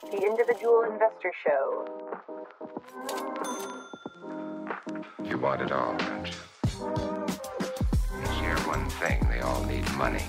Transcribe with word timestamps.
The 0.00 0.22
Individual 0.24 0.82
Investor 0.82 1.32
Show. 1.44 1.84
You 5.24 5.38
want 5.38 5.60
it 5.60 5.72
all, 5.72 5.96
don't 5.96 6.26
you? 6.26 6.32
You 8.16 8.26
share 8.38 8.56
one 8.60 8.88
thing, 8.90 9.26
they 9.28 9.40
all 9.40 9.62
need 9.64 9.90
money. 9.96 10.22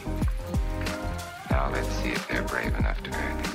Now 1.51 1.69
let's 1.71 1.87
see 1.97 2.09
if 2.09 2.27
they're 2.27 2.41
brave 2.43 2.75
enough 2.75 3.01
to 3.03 3.11
earn 3.13 3.39
it. 3.39 3.45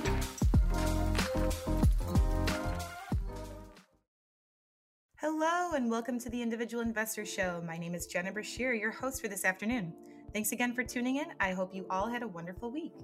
Hello, 5.17 5.73
and 5.75 5.91
welcome 5.91 6.21
to 6.21 6.31
the 6.31 6.41
Individual 6.41 6.83
Investor 6.83 7.27
Show. 7.27 7.61
My 7.67 7.77
name 7.77 7.95
is 7.95 8.07
Jenna 8.07 8.31
Brashear, 8.33 8.73
your 8.73 8.93
host 8.93 9.21
for 9.21 9.27
this 9.27 9.45
afternoon. 9.45 9.93
Thanks 10.33 10.53
again 10.53 10.75
for 10.75 10.85
tuning 10.85 11.17
in. 11.17 11.27
I 11.41 11.53
hope 11.53 11.75
you 11.75 11.87
all 11.91 12.09
had 12.09 12.23
a 12.23 12.29
wonderful 12.29 12.71
week. 12.71 12.95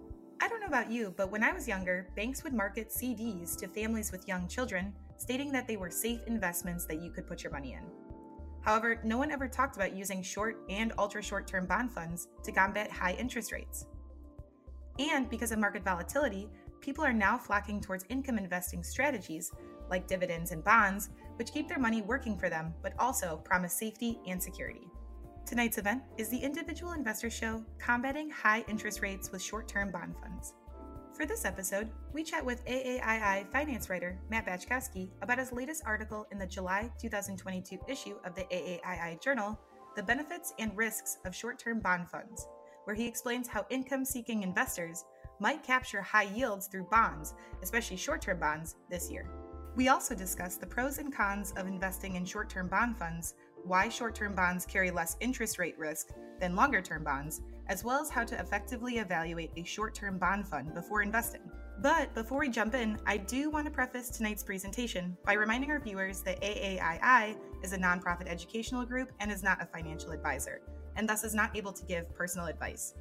I 0.42 0.48
don't 0.48 0.60
know 0.60 0.66
about 0.66 0.90
you, 0.90 1.12
but 1.18 1.30
when 1.30 1.44
I 1.44 1.52
was 1.52 1.68
younger, 1.68 2.08
banks 2.16 2.42
would 2.44 2.54
market 2.54 2.88
CDs 2.88 3.58
to 3.58 3.68
families 3.68 4.10
with 4.10 4.26
young 4.26 4.48
children, 4.48 4.94
stating 5.18 5.52
that 5.52 5.68
they 5.68 5.76
were 5.76 5.90
safe 5.90 6.20
investments 6.26 6.86
that 6.86 7.02
you 7.02 7.10
could 7.10 7.26
put 7.26 7.42
your 7.44 7.52
money 7.52 7.74
in. 7.74 7.82
However, 8.62 9.00
no 9.04 9.18
one 9.18 9.30
ever 9.30 9.48
talked 9.48 9.76
about 9.76 9.94
using 9.94 10.22
short 10.22 10.62
and 10.70 10.94
ultra 10.98 11.22
short 11.22 11.46
term 11.46 11.66
bond 11.66 11.92
funds 11.92 12.28
to 12.42 12.52
combat 12.52 12.90
high 12.90 13.12
interest 13.12 13.52
rates. 13.52 13.86
And 14.98 15.28
because 15.28 15.52
of 15.52 15.58
market 15.58 15.84
volatility, 15.84 16.48
people 16.80 17.04
are 17.04 17.12
now 17.12 17.36
flocking 17.36 17.80
towards 17.80 18.06
income 18.08 18.38
investing 18.38 18.82
strategies 18.82 19.52
like 19.90 20.06
dividends 20.06 20.52
and 20.52 20.64
bonds, 20.64 21.10
which 21.36 21.52
keep 21.52 21.68
their 21.68 21.78
money 21.78 22.00
working 22.00 22.38
for 22.38 22.48
them 22.48 22.72
but 22.82 22.94
also 22.98 23.42
promise 23.44 23.74
safety 23.74 24.18
and 24.26 24.42
security. 24.42 24.89
Tonight's 25.50 25.78
event 25.78 26.04
is 26.16 26.28
the 26.28 26.38
Individual 26.38 26.92
Investor 26.92 27.28
Show 27.28 27.64
Combating 27.80 28.30
High 28.30 28.64
Interest 28.68 29.02
Rates 29.02 29.32
with 29.32 29.42
Short 29.42 29.66
Term 29.66 29.90
Bond 29.90 30.14
Funds. 30.22 30.54
For 31.12 31.26
this 31.26 31.44
episode, 31.44 31.90
we 32.12 32.22
chat 32.22 32.46
with 32.46 32.64
AAII 32.66 33.50
finance 33.50 33.90
writer 33.90 34.16
Matt 34.30 34.46
Bajkowski 34.46 35.10
about 35.22 35.40
his 35.40 35.50
latest 35.50 35.82
article 35.84 36.24
in 36.30 36.38
the 36.38 36.46
July 36.46 36.88
2022 37.00 37.80
issue 37.88 38.14
of 38.24 38.36
the 38.36 38.44
AAII 38.44 39.20
Journal, 39.20 39.58
The 39.96 40.04
Benefits 40.04 40.54
and 40.60 40.70
Risks 40.76 41.18
of 41.24 41.34
Short 41.34 41.58
Term 41.58 41.80
Bond 41.80 42.08
Funds, 42.08 42.46
where 42.84 42.94
he 42.94 43.08
explains 43.08 43.48
how 43.48 43.66
income 43.70 44.04
seeking 44.04 44.44
investors 44.44 45.04
might 45.40 45.64
capture 45.64 46.00
high 46.00 46.30
yields 46.32 46.68
through 46.68 46.86
bonds, 46.92 47.34
especially 47.60 47.96
short 47.96 48.22
term 48.22 48.38
bonds, 48.38 48.76
this 48.88 49.10
year. 49.10 49.28
We 49.76 49.88
also 49.88 50.14
discuss 50.14 50.56
the 50.56 50.66
pros 50.66 50.98
and 50.98 51.12
cons 51.12 51.52
of 51.56 51.66
investing 51.66 52.16
in 52.16 52.24
short 52.24 52.50
term 52.50 52.68
bond 52.68 52.96
funds 52.96 53.34
why 53.64 53.88
short 53.88 54.14
term 54.14 54.34
bonds 54.34 54.66
carry 54.66 54.90
less 54.90 55.16
interest 55.20 55.58
rate 55.58 55.78
risk 55.78 56.10
than 56.40 56.56
longer 56.56 56.80
term 56.80 57.04
bonds, 57.04 57.42
as 57.68 57.84
well 57.84 58.00
as 58.00 58.10
how 58.10 58.24
to 58.24 58.38
effectively 58.40 58.98
evaluate 58.98 59.50
a 59.56 59.64
short 59.64 59.94
term 59.94 60.18
bond 60.18 60.46
fund 60.46 60.74
before 60.74 61.02
investing. 61.02 61.42
But 61.82 62.14
before 62.14 62.40
we 62.40 62.50
jump 62.50 62.74
in, 62.74 62.98
I 63.06 63.16
do 63.16 63.48
want 63.48 63.64
to 63.66 63.70
preface 63.70 64.10
tonight's 64.10 64.42
presentation 64.42 65.16
by 65.24 65.32
reminding 65.32 65.70
our 65.70 65.80
viewers 65.80 66.20
that 66.22 66.40
AAII 66.42 67.36
is 67.62 67.72
a 67.72 67.78
nonprofit 67.78 68.28
educational 68.28 68.84
group 68.84 69.12
and 69.20 69.32
is 69.32 69.42
not 69.42 69.62
a 69.62 69.66
financial 69.66 70.10
advisor, 70.10 70.60
and 70.96 71.08
thus 71.08 71.24
is 71.24 71.34
not 71.34 71.56
able 71.56 71.72
to 71.72 71.84
give 71.86 72.14
personal 72.14 72.48
advice. 72.48 72.94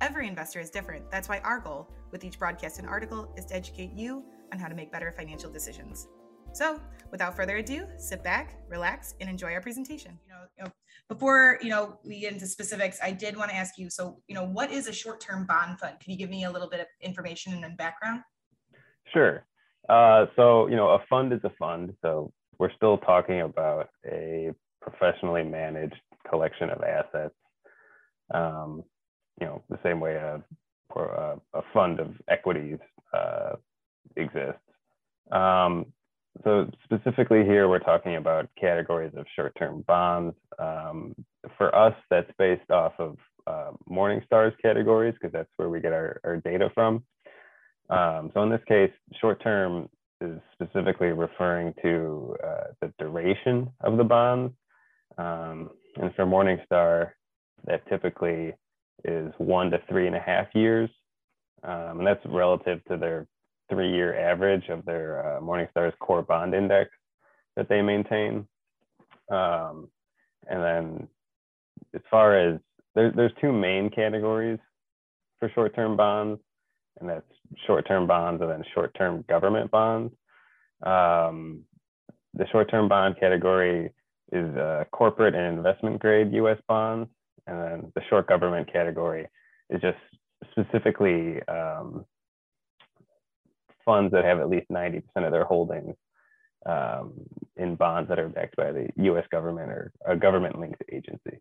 Every 0.00 0.26
investor 0.26 0.58
is 0.58 0.70
different. 0.70 1.08
That's 1.10 1.28
why 1.28 1.38
our 1.40 1.60
goal 1.60 1.88
with 2.10 2.24
each 2.24 2.38
broadcast 2.38 2.78
and 2.78 2.88
article 2.88 3.32
is 3.36 3.44
to 3.46 3.54
educate 3.54 3.92
you 3.92 4.24
on 4.52 4.58
how 4.58 4.68
to 4.68 4.74
make 4.74 4.90
better 4.90 5.12
financial 5.12 5.50
decisions. 5.50 6.08
So, 6.52 6.80
without 7.10 7.36
further 7.36 7.56
ado, 7.56 7.86
sit 7.96 8.22
back, 8.22 8.56
relax, 8.68 9.14
and 9.20 9.30
enjoy 9.30 9.52
our 9.52 9.60
presentation. 9.60 10.18
You 10.26 10.32
know, 10.32 10.40
you 10.56 10.64
know, 10.64 10.70
before 11.08 11.58
you 11.62 11.70
know 11.70 11.98
we 12.04 12.20
get 12.20 12.32
into 12.32 12.46
specifics, 12.46 12.98
I 13.02 13.12
did 13.12 13.36
want 13.36 13.50
to 13.50 13.56
ask 13.56 13.78
you. 13.78 13.90
So, 13.90 14.20
you 14.28 14.34
know, 14.34 14.44
what 14.44 14.70
is 14.70 14.88
a 14.88 14.92
short-term 14.92 15.46
bond 15.46 15.78
fund? 15.78 16.00
Can 16.00 16.12
you 16.12 16.18
give 16.18 16.30
me 16.30 16.44
a 16.44 16.50
little 16.50 16.68
bit 16.68 16.80
of 16.80 16.86
information 17.00 17.64
and 17.64 17.76
background? 17.76 18.22
Sure. 19.12 19.44
Uh, 19.88 20.26
so, 20.36 20.66
you 20.68 20.76
know, 20.76 20.90
a 20.90 21.04
fund 21.08 21.32
is 21.32 21.40
a 21.44 21.50
fund. 21.58 21.94
So, 22.02 22.32
we're 22.58 22.72
still 22.74 22.98
talking 22.98 23.42
about 23.42 23.88
a 24.06 24.50
professionally 24.80 25.44
managed 25.44 26.00
collection 26.28 26.70
of 26.70 26.82
assets. 26.82 27.34
Um, 28.34 28.82
you 29.40 29.46
know, 29.46 29.62
the 29.70 29.78
same 29.82 30.00
way 30.00 30.16
a, 30.16 30.42
a, 30.96 31.36
a 31.54 31.62
fund 31.72 32.00
of 32.00 32.14
equities 32.28 32.78
uh, 33.14 33.52
exists. 34.16 34.60
Um, 35.30 35.86
so 36.44 36.70
specifically 36.84 37.44
here, 37.44 37.68
we're 37.68 37.78
talking 37.78 38.16
about 38.16 38.48
categories 38.60 39.12
of 39.16 39.26
short-term 39.34 39.84
bonds. 39.86 40.36
Um, 40.58 41.14
for 41.56 41.74
us, 41.74 41.94
that's 42.10 42.30
based 42.38 42.70
off 42.70 42.92
of 42.98 43.16
uh, 43.46 43.70
Morningstar's 43.90 44.54
categories 44.60 45.14
because 45.14 45.32
that's 45.32 45.50
where 45.56 45.68
we 45.68 45.80
get 45.80 45.92
our, 45.92 46.20
our 46.24 46.36
data 46.38 46.70
from. 46.74 47.02
Um, 47.90 48.30
so 48.34 48.42
in 48.42 48.50
this 48.50 48.60
case, 48.68 48.90
short-term 49.20 49.88
is 50.20 50.38
specifically 50.52 51.08
referring 51.08 51.74
to 51.82 52.36
uh, 52.44 52.64
the 52.80 52.92
duration 52.98 53.70
of 53.80 53.96
the 53.96 54.04
bonds. 54.04 54.52
Um, 55.16 55.70
and 55.96 56.14
for 56.14 56.26
Morningstar, 56.26 57.10
that 57.66 57.86
typically 57.88 58.52
is 59.04 59.32
one 59.38 59.70
to 59.70 59.78
three 59.88 60.06
and 60.06 60.16
a 60.16 60.20
half 60.20 60.46
years. 60.54 60.90
Um, 61.62 61.98
and 61.98 62.06
that's 62.06 62.24
relative 62.26 62.84
to 62.84 62.96
their 62.96 63.26
three-year 63.68 64.18
average 64.18 64.68
of 64.68 64.84
their 64.84 65.36
uh, 65.36 65.40
Morningstar's 65.40 65.94
core 66.00 66.22
bond 66.22 66.54
index 66.54 66.90
that 67.56 67.68
they 67.68 67.82
maintain. 67.82 68.46
Um, 69.30 69.88
and 70.48 70.62
then 70.62 71.08
as 71.94 72.00
far 72.10 72.38
as 72.38 72.60
there, 72.94 73.12
there's 73.14 73.32
two 73.40 73.52
main 73.52 73.90
categories 73.90 74.58
for 75.38 75.50
short-term 75.54 75.96
bonds, 75.96 76.40
and 77.00 77.08
that's 77.08 77.26
short-term 77.66 78.06
bonds 78.06 78.42
and 78.42 78.50
then 78.50 78.64
short-term 78.74 79.24
government 79.28 79.70
bonds. 79.70 80.12
Um, 80.84 81.64
the 82.34 82.46
short-term 82.50 82.88
bond 82.88 83.16
category 83.18 83.92
is 84.32 84.56
uh, 84.56 84.84
corporate 84.92 85.34
and 85.34 85.56
investment 85.56 86.00
grade 86.00 86.32
U.S. 86.32 86.58
bonds, 86.68 87.08
and 87.46 87.58
then 87.58 87.92
the 87.94 88.02
short 88.08 88.28
government 88.28 88.70
category 88.72 89.26
is 89.70 89.80
just 89.80 89.98
specifically 90.50 91.42
um, 91.48 92.04
funds 93.88 94.12
that 94.12 94.26
have 94.26 94.38
at 94.38 94.50
least 94.50 94.68
90% 94.68 95.02
of 95.16 95.32
their 95.32 95.46
holdings 95.46 95.96
um, 96.66 97.14
in 97.56 97.74
bonds 97.74 98.10
that 98.10 98.18
are 98.18 98.28
backed 98.28 98.54
by 98.54 98.70
the 98.70 98.90
US 98.96 99.24
government 99.30 99.70
or 99.70 99.92
a 100.04 100.14
government 100.14 100.60
linked 100.60 100.82
agency. 100.92 101.40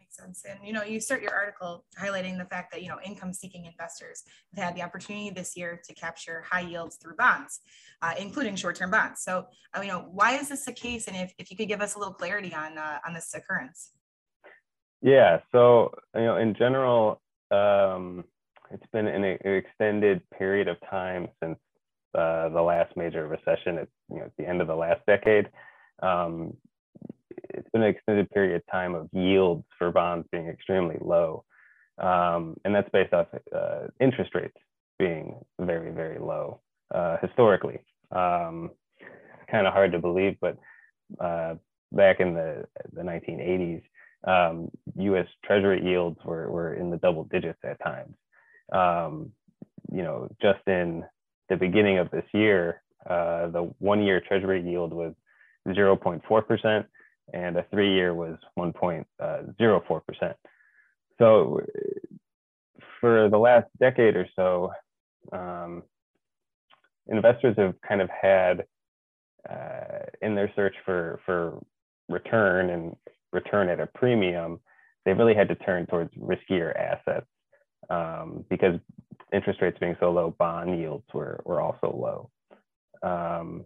Makes 0.00 0.16
sense. 0.16 0.44
And 0.50 0.58
you 0.66 0.72
know, 0.72 0.82
you 0.82 0.98
start 0.98 1.22
your 1.22 1.32
article 1.32 1.84
highlighting 1.96 2.38
the 2.38 2.44
fact 2.44 2.72
that 2.72 2.82
you 2.82 2.88
know 2.88 2.98
income-seeking 3.04 3.66
investors 3.66 4.24
have 4.56 4.64
had 4.64 4.74
the 4.74 4.82
opportunity 4.82 5.30
this 5.30 5.56
year 5.56 5.80
to 5.86 5.94
capture 5.94 6.44
high 6.50 6.62
yields 6.62 6.96
through 6.96 7.14
bonds, 7.14 7.60
uh, 8.02 8.14
including 8.18 8.56
short-term 8.56 8.90
bonds. 8.90 9.22
So, 9.22 9.46
uh, 9.76 9.82
you 9.82 9.88
know, 9.88 10.08
why 10.10 10.38
is 10.38 10.48
this 10.48 10.64
the 10.64 10.72
case? 10.72 11.06
And 11.06 11.16
if, 11.16 11.32
if 11.38 11.52
you 11.52 11.56
could 11.56 11.68
give 11.68 11.80
us 11.80 11.94
a 11.94 12.00
little 12.00 12.14
clarity 12.14 12.52
on 12.52 12.78
uh, 12.78 12.98
on 13.06 13.14
this 13.14 13.32
occurrence. 13.32 13.92
Yeah. 15.02 15.38
So, 15.52 15.94
you 16.16 16.22
know, 16.22 16.36
in 16.38 16.54
general, 16.54 17.20
um, 17.52 18.24
it's 18.70 18.86
been 18.92 19.06
an 19.06 19.24
extended 19.24 20.22
period 20.30 20.68
of 20.68 20.76
time 20.90 21.28
since 21.42 21.58
uh, 22.14 22.48
the 22.48 22.60
last 22.60 22.96
major 22.96 23.26
recession 23.26 23.78
at 23.78 23.88
you 24.10 24.18
know 24.18 24.24
at 24.24 24.36
the 24.38 24.46
end 24.46 24.60
of 24.60 24.66
the 24.66 24.74
last 24.74 25.00
decade. 25.06 25.48
Um, 26.02 26.56
it's 27.50 27.68
been 27.70 27.82
an 27.82 27.88
extended 27.88 28.30
period 28.30 28.56
of 28.56 28.62
time 28.70 28.94
of 28.94 29.08
yields 29.12 29.64
for 29.78 29.90
bonds 29.90 30.26
being 30.32 30.48
extremely 30.48 30.96
low, 31.00 31.44
um, 31.98 32.56
and 32.64 32.74
that's 32.74 32.88
based 32.92 33.12
off 33.12 33.26
uh, 33.54 33.86
interest 34.00 34.34
rates 34.34 34.56
being 34.98 35.36
very 35.60 35.90
very 35.90 36.18
low 36.18 36.60
uh, 36.94 37.16
historically. 37.22 37.80
Um, 38.10 38.70
kind 39.50 39.66
of 39.66 39.72
hard 39.72 39.92
to 39.92 39.98
believe, 39.98 40.36
but 40.40 40.56
uh, 41.20 41.54
back 41.92 42.20
in 42.20 42.34
the 42.34 42.64
the 42.92 43.02
1980s, 43.02 43.82
um, 44.24 44.70
U.S. 44.96 45.26
Treasury 45.44 45.84
yields 45.84 46.18
were 46.24 46.50
were 46.50 46.74
in 46.74 46.90
the 46.90 46.96
double 46.98 47.24
digits 47.24 47.58
at 47.64 47.82
times 47.82 48.14
um, 48.72 49.32
you 49.90 50.02
know, 50.02 50.28
just 50.40 50.60
in 50.66 51.04
the 51.48 51.56
beginning 51.56 51.98
of 51.98 52.10
this 52.10 52.24
year, 52.32 52.82
uh, 53.08 53.48
the 53.48 53.72
one 53.78 54.02
year 54.02 54.20
treasury 54.20 54.62
yield 54.62 54.92
was 54.92 55.14
0.4% 55.66 56.84
and 57.32 57.56
a 57.56 57.64
three 57.70 57.94
year 57.94 58.14
was 58.14 58.36
1.04%. 58.58 60.34
So 61.18 61.60
for 63.00 63.28
the 63.28 63.38
last 63.38 63.66
decade 63.80 64.16
or 64.16 64.26
so, 64.36 64.72
um, 65.32 65.82
investors 67.06 67.54
have 67.58 67.74
kind 67.86 68.00
of 68.00 68.10
had 68.10 68.64
uh, 69.48 70.04
in 70.20 70.34
their 70.34 70.52
search 70.54 70.74
for, 70.84 71.20
for 71.24 71.58
return 72.08 72.70
and 72.70 72.96
return 73.32 73.68
at 73.68 73.80
a 73.80 73.86
premium, 73.86 74.60
they 75.04 75.12
really 75.12 75.34
had 75.34 75.48
to 75.48 75.54
turn 75.54 75.86
towards 75.86 76.12
riskier 76.14 76.76
assets 76.76 77.26
um, 77.90 78.44
because 78.48 78.78
interest 79.32 79.60
rates 79.60 79.78
being 79.80 79.96
so 80.00 80.10
low, 80.10 80.34
bond 80.38 80.78
yields 80.78 81.04
were, 81.12 81.40
were 81.44 81.60
also 81.60 81.94
low. 81.94 82.30
Um, 83.02 83.64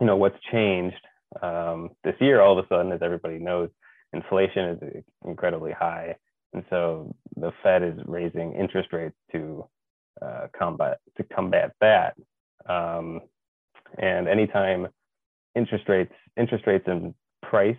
you 0.00 0.06
know, 0.06 0.16
what's 0.16 0.38
changed 0.52 1.00
um, 1.42 1.90
this 2.04 2.14
year, 2.20 2.40
all 2.40 2.58
of 2.58 2.64
a 2.64 2.68
sudden, 2.68 2.92
as 2.92 3.00
everybody 3.02 3.38
knows, 3.38 3.68
inflation 4.12 4.70
is 4.70 5.04
incredibly 5.26 5.72
high. 5.72 6.16
And 6.54 6.64
so 6.70 7.14
the 7.36 7.52
Fed 7.62 7.82
is 7.82 7.98
raising 8.06 8.54
interest 8.54 8.92
rates 8.92 9.16
to 9.32 9.66
uh, 10.22 10.46
combat 10.58 10.98
to 11.16 11.24
combat 11.24 11.72
that. 11.80 12.14
Um, 12.68 13.20
and 13.98 14.28
anytime 14.28 14.88
interest 15.54 15.88
rates 15.88 16.12
interest 16.36 16.66
rates 16.66 16.84
and 16.86 17.14
price 17.42 17.76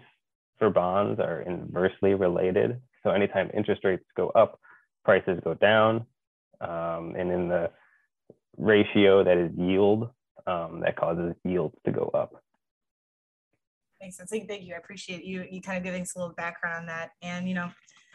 for 0.58 0.70
bonds 0.70 1.20
are 1.20 1.42
inversely 1.42 2.14
related. 2.14 2.80
So 3.04 3.12
anytime 3.12 3.50
interest 3.54 3.84
rates 3.84 4.04
go 4.16 4.30
up, 4.30 4.60
prices 5.04 5.40
go 5.44 5.54
down. 5.54 6.06
Um, 6.62 7.16
and 7.18 7.31
in 7.31 7.48
the 7.48 7.72
ratio 8.57 9.24
that 9.24 9.38
is 9.38 9.51
yield, 9.57 10.10
um, 10.46 10.81
that 10.81 10.96
causes 10.96 11.36
yields 11.44 11.75
to 11.86 11.92
go 11.92 12.12
up. 12.13 12.44
Makes 14.01 14.18
sense. 14.18 14.30
Thank 14.30 14.63
you. 14.63 14.75
I 14.75 14.78
appreciate 14.78 15.25
you 15.25 15.46
you 15.50 15.62
kind 15.62 15.78
of 15.78 15.84
giving 15.84 16.01
us 16.01 16.16
a 16.16 16.19
little 16.19 16.34
background 16.34 16.81
on 16.81 16.86
that. 16.88 17.12
And 17.22 17.48
you 17.48 17.56
know, 17.56 17.69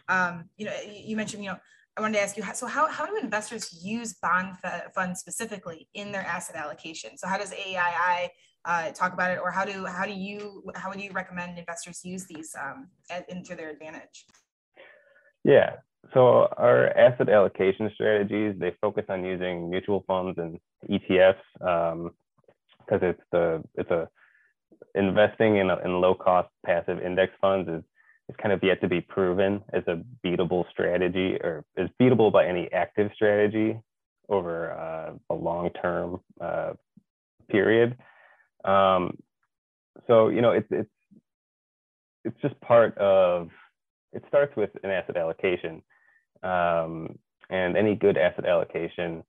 um, 0.08 0.48
you 0.56 0.66
know, 0.66 0.72
you 0.86 1.16
mentioned 1.16 1.44
you 1.44 1.50
know 1.50 1.58
I 1.96 2.00
wanted 2.00 2.14
to 2.14 2.22
ask 2.22 2.36
you, 2.36 2.42
so 2.54 2.66
how, 2.66 2.88
how 2.88 3.06
do 3.06 3.16
investors 3.22 3.84
use 3.84 4.14
bond 4.14 4.56
funds 4.94 5.20
specifically 5.20 5.88
in 5.94 6.10
their 6.10 6.22
asset 6.22 6.56
allocation? 6.56 7.16
So 7.16 7.28
how 7.28 7.38
does 7.38 7.52
AAII 7.52 8.30
uh, 8.64 8.90
talk 8.90 9.12
about 9.12 9.30
it, 9.30 9.38
or 9.40 9.50
how 9.52 9.64
do 9.64 9.84
how 9.84 10.04
do 10.04 10.12
you 10.12 10.64
how 10.74 10.88
would 10.88 11.00
you 11.00 11.12
recommend 11.12 11.58
investors 11.58 12.04
use 12.04 12.24
these 12.24 12.56
um, 12.60 12.88
into 13.28 13.54
their 13.54 13.70
advantage? 13.70 14.24
Yeah, 15.44 15.76
so 16.12 16.48
our 16.56 16.88
asset 16.88 17.28
allocation 17.28 17.90
strategies 17.94 18.54
they 18.58 18.72
focus 18.80 19.04
on 19.08 19.24
using 19.24 19.70
mutual 19.70 20.04
funds 20.06 20.38
and 20.38 20.58
ETFs 20.90 21.36
because 21.58 21.92
um, 21.92 22.10
it's 23.02 23.22
the 23.32 23.62
it's 23.74 23.90
a 23.90 24.08
investing 24.94 25.56
in, 25.56 25.70
a, 25.70 25.78
in 25.84 26.00
low 26.00 26.14
cost 26.14 26.48
passive 26.64 27.00
index 27.00 27.32
funds 27.40 27.68
is 27.68 27.82
is 28.28 28.36
kind 28.40 28.52
of 28.52 28.62
yet 28.62 28.80
to 28.80 28.88
be 28.88 29.00
proven 29.00 29.62
as 29.72 29.82
a 29.86 30.00
beatable 30.26 30.64
strategy 30.70 31.36
or 31.42 31.64
is 31.76 31.90
beatable 32.00 32.32
by 32.32 32.46
any 32.46 32.70
active 32.72 33.10
strategy 33.14 33.78
over 34.28 34.72
uh, 34.72 35.12
a 35.30 35.34
long 35.34 35.70
term 35.82 36.20
uh, 36.40 36.72
period. 37.50 37.96
Um, 38.64 39.18
so 40.06 40.28
you 40.28 40.40
know 40.40 40.52
it's 40.52 40.68
it's 40.70 40.90
it's 42.24 42.40
just 42.40 42.58
part 42.60 42.96
of 42.98 43.50
it 44.12 44.22
starts 44.28 44.56
with 44.56 44.70
an 44.82 44.90
asset 44.90 45.16
allocation, 45.16 45.82
um, 46.44 47.18
and 47.50 47.76
any 47.76 47.94
good 47.94 48.16
asset 48.16 48.46
allocation 48.46 49.24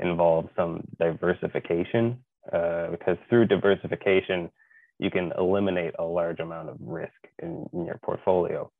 involves 0.00 0.48
some 0.56 0.82
diversification 0.98 2.18
uh, 2.52 2.90
because 2.90 3.16
through 3.28 3.46
diversification 3.46 4.50
you 4.98 5.10
can 5.10 5.32
eliminate 5.38 5.94
a 5.98 6.04
large 6.04 6.40
amount 6.40 6.68
of 6.68 6.76
risk 6.80 7.12
in, 7.42 7.66
in 7.72 7.84
your 7.84 7.98
portfolio. 8.02 8.70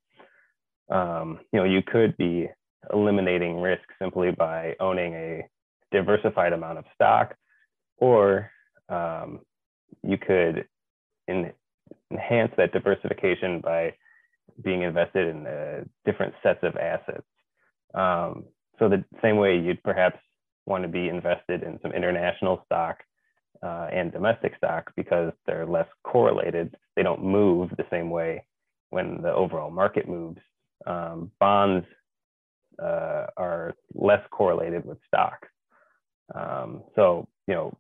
Um, 0.91 1.41
you 1.53 1.59
know, 1.59 1.65
you 1.65 1.83
could 1.83 2.17
be 2.17 2.49
eliminating 2.93 3.61
risk 3.61 3.83
simply 4.01 4.31
by 4.31 4.77
owning 4.81 5.15
a 5.15 5.43
diversified 5.91 6.53
amount 6.53 6.79
of 6.79 6.85
stock, 6.95 7.35
or 7.99 8.51
um, 8.89 9.41
you 10.03 10.17
could 10.17 10.67
in, 11.29 11.53
enhance 12.11 12.53
that 12.57 12.73
diversification 12.73 13.61
by 13.61 13.95
being 14.63 14.83
invested 14.83 15.29
in 15.29 15.47
uh, 15.47 15.85
different 16.05 16.35
sets 16.43 16.61
of 16.63 16.77
assets. 16.77 17.27
Um, 17.95 18.45
so 18.79 18.89
the 18.89 19.05
same 19.23 19.37
way 19.37 19.59
you'd 19.59 19.83
perhaps 19.83 20.19
want 20.67 20.83
to 20.83 20.89
be 20.89 21.09
invested 21.09 21.63
in 21.63 21.79
some 21.83 21.93
international 21.93 22.63
stock 22.67 22.99
uh, 23.63 23.89
and 23.93 24.13
domestic 24.13 24.55
stock 24.57 24.93
because 24.97 25.33
they're 25.47 25.67
less 25.67 25.89
correlated. 26.05 26.77
They 26.95 27.03
don't 27.03 27.25
move 27.25 27.71
the 27.77 27.87
same 27.91 28.11
way 28.11 28.45
when 28.91 29.23
the 29.23 29.33
overall 29.33 29.71
market 29.71 30.09
moves. 30.09 30.41
Um, 30.87 31.31
bonds 31.41 31.87
uh, 32.83 33.27
are 33.37 33.75
less 33.95 34.21
correlated 34.31 34.85
with 34.85 34.99
stocks. 35.07 35.49
Um, 36.35 36.83
so, 36.95 37.29
you 37.47 37.55
know, 37.55 37.73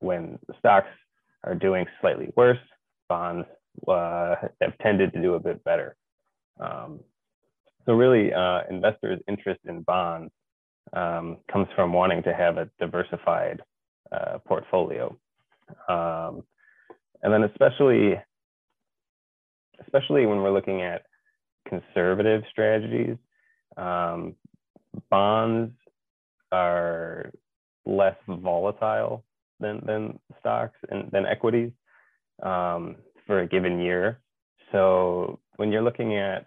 when 0.00 0.38
stocks 0.58 0.88
are 1.44 1.54
doing 1.54 1.86
slightly 2.00 2.30
worse, 2.36 2.58
bonds 3.08 3.46
uh, 3.86 4.36
have 4.60 4.78
tended 4.78 5.12
to 5.12 5.20
do 5.20 5.34
a 5.34 5.40
bit 5.40 5.62
better. 5.64 5.96
Um, 6.60 7.00
so 7.88 7.94
really, 7.94 8.34
uh, 8.34 8.60
investors' 8.68 9.18
interest 9.28 9.60
in 9.66 9.80
bonds 9.80 10.30
um, 10.92 11.38
comes 11.50 11.68
from 11.74 11.94
wanting 11.94 12.22
to 12.24 12.34
have 12.34 12.58
a 12.58 12.68
diversified 12.78 13.62
uh, 14.12 14.36
portfolio. 14.46 15.16
Um, 15.88 16.42
and 17.22 17.32
then 17.32 17.44
especially, 17.44 18.20
especially 19.80 20.26
when 20.26 20.42
we're 20.42 20.52
looking 20.52 20.82
at 20.82 21.06
conservative 21.66 22.42
strategies, 22.50 23.16
um, 23.78 24.34
bonds 25.10 25.72
are 26.52 27.32
less 27.86 28.16
volatile 28.28 29.24
than, 29.60 29.82
than 29.86 30.18
stocks 30.40 30.76
and 30.90 31.10
than 31.10 31.24
equities 31.24 31.70
um, 32.42 32.96
for 33.26 33.40
a 33.40 33.46
given 33.48 33.80
year. 33.80 34.20
So 34.72 35.40
when 35.56 35.72
you're 35.72 35.82
looking 35.82 36.14
at 36.18 36.46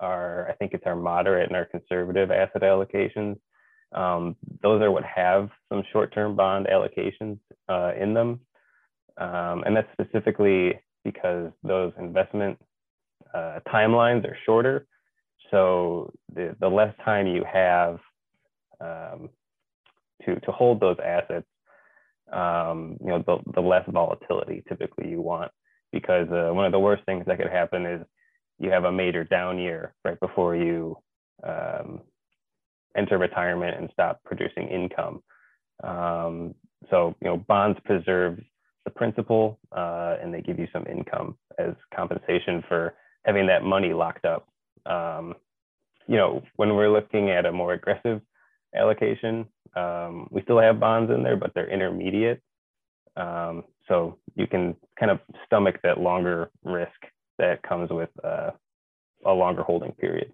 our, 0.00 0.48
I 0.48 0.54
think 0.54 0.72
it's 0.72 0.86
our 0.86 0.96
moderate 0.96 1.48
and 1.48 1.56
our 1.56 1.64
conservative 1.64 2.30
asset 2.30 2.62
allocations, 2.62 3.38
um, 3.92 4.36
those 4.62 4.82
are 4.82 4.90
what 4.90 5.04
have 5.04 5.50
some 5.68 5.82
short-term 5.92 6.34
bond 6.34 6.66
allocations 6.66 7.38
uh, 7.68 7.92
in 7.98 8.14
them. 8.14 8.40
Um, 9.16 9.62
and 9.64 9.76
that's 9.76 9.88
specifically 9.92 10.80
because 11.04 11.52
those 11.62 11.92
investment 11.98 12.58
uh, 13.32 13.60
timelines 13.68 14.24
are 14.24 14.36
shorter. 14.44 14.86
So 15.50 16.12
the, 16.34 16.56
the 16.58 16.68
less 16.68 16.94
time 17.04 17.26
you 17.26 17.44
have 17.50 17.98
um, 18.80 19.28
to, 20.24 20.40
to 20.40 20.50
hold 20.50 20.80
those 20.80 20.96
assets, 21.04 21.46
um, 22.32 22.96
you 23.00 23.08
know, 23.08 23.22
the, 23.24 23.38
the 23.54 23.60
less 23.60 23.84
volatility 23.88 24.64
typically 24.68 25.08
you 25.08 25.20
want. 25.20 25.52
Because 25.92 26.26
uh, 26.32 26.52
one 26.52 26.64
of 26.64 26.72
the 26.72 26.80
worst 26.80 27.04
things 27.06 27.24
that 27.26 27.38
could 27.38 27.50
happen 27.50 27.86
is 27.86 28.04
you 28.58 28.70
have 28.70 28.84
a 28.84 28.92
major 28.92 29.24
down 29.24 29.58
year 29.58 29.94
right 30.04 30.18
before 30.20 30.54
you 30.54 30.96
um, 31.42 32.00
enter 32.96 33.18
retirement 33.18 33.76
and 33.78 33.90
stop 33.92 34.20
producing 34.24 34.68
income. 34.68 35.22
Um, 35.82 36.54
so, 36.90 37.14
you 37.20 37.28
know, 37.28 37.36
bonds 37.36 37.78
preserve 37.84 38.38
the 38.84 38.90
principal 38.90 39.58
uh, 39.72 40.16
and 40.22 40.32
they 40.32 40.40
give 40.40 40.58
you 40.58 40.68
some 40.72 40.86
income 40.86 41.36
as 41.58 41.74
compensation 41.94 42.62
for 42.68 42.94
having 43.24 43.46
that 43.46 43.62
money 43.62 43.92
locked 43.92 44.24
up. 44.24 44.46
Um, 44.86 45.34
you 46.06 46.16
know, 46.16 46.42
when 46.56 46.74
we're 46.74 46.90
looking 46.90 47.30
at 47.30 47.46
a 47.46 47.52
more 47.52 47.72
aggressive 47.72 48.20
allocation, 48.74 49.46
um, 49.74 50.28
we 50.30 50.42
still 50.42 50.60
have 50.60 50.78
bonds 50.78 51.10
in 51.10 51.22
there, 51.22 51.36
but 51.36 51.52
they're 51.54 51.70
intermediate. 51.70 52.40
Um, 53.16 53.64
so 53.88 54.18
you 54.34 54.46
can 54.46 54.76
kind 54.98 55.10
of 55.10 55.20
stomach 55.46 55.76
that 55.82 56.00
longer 56.00 56.50
risk 56.64 56.90
that 57.38 57.62
comes 57.62 57.90
with 57.90 58.10
uh, 58.22 58.50
a 59.24 59.32
longer 59.32 59.62
holding 59.62 59.92
period. 59.92 60.32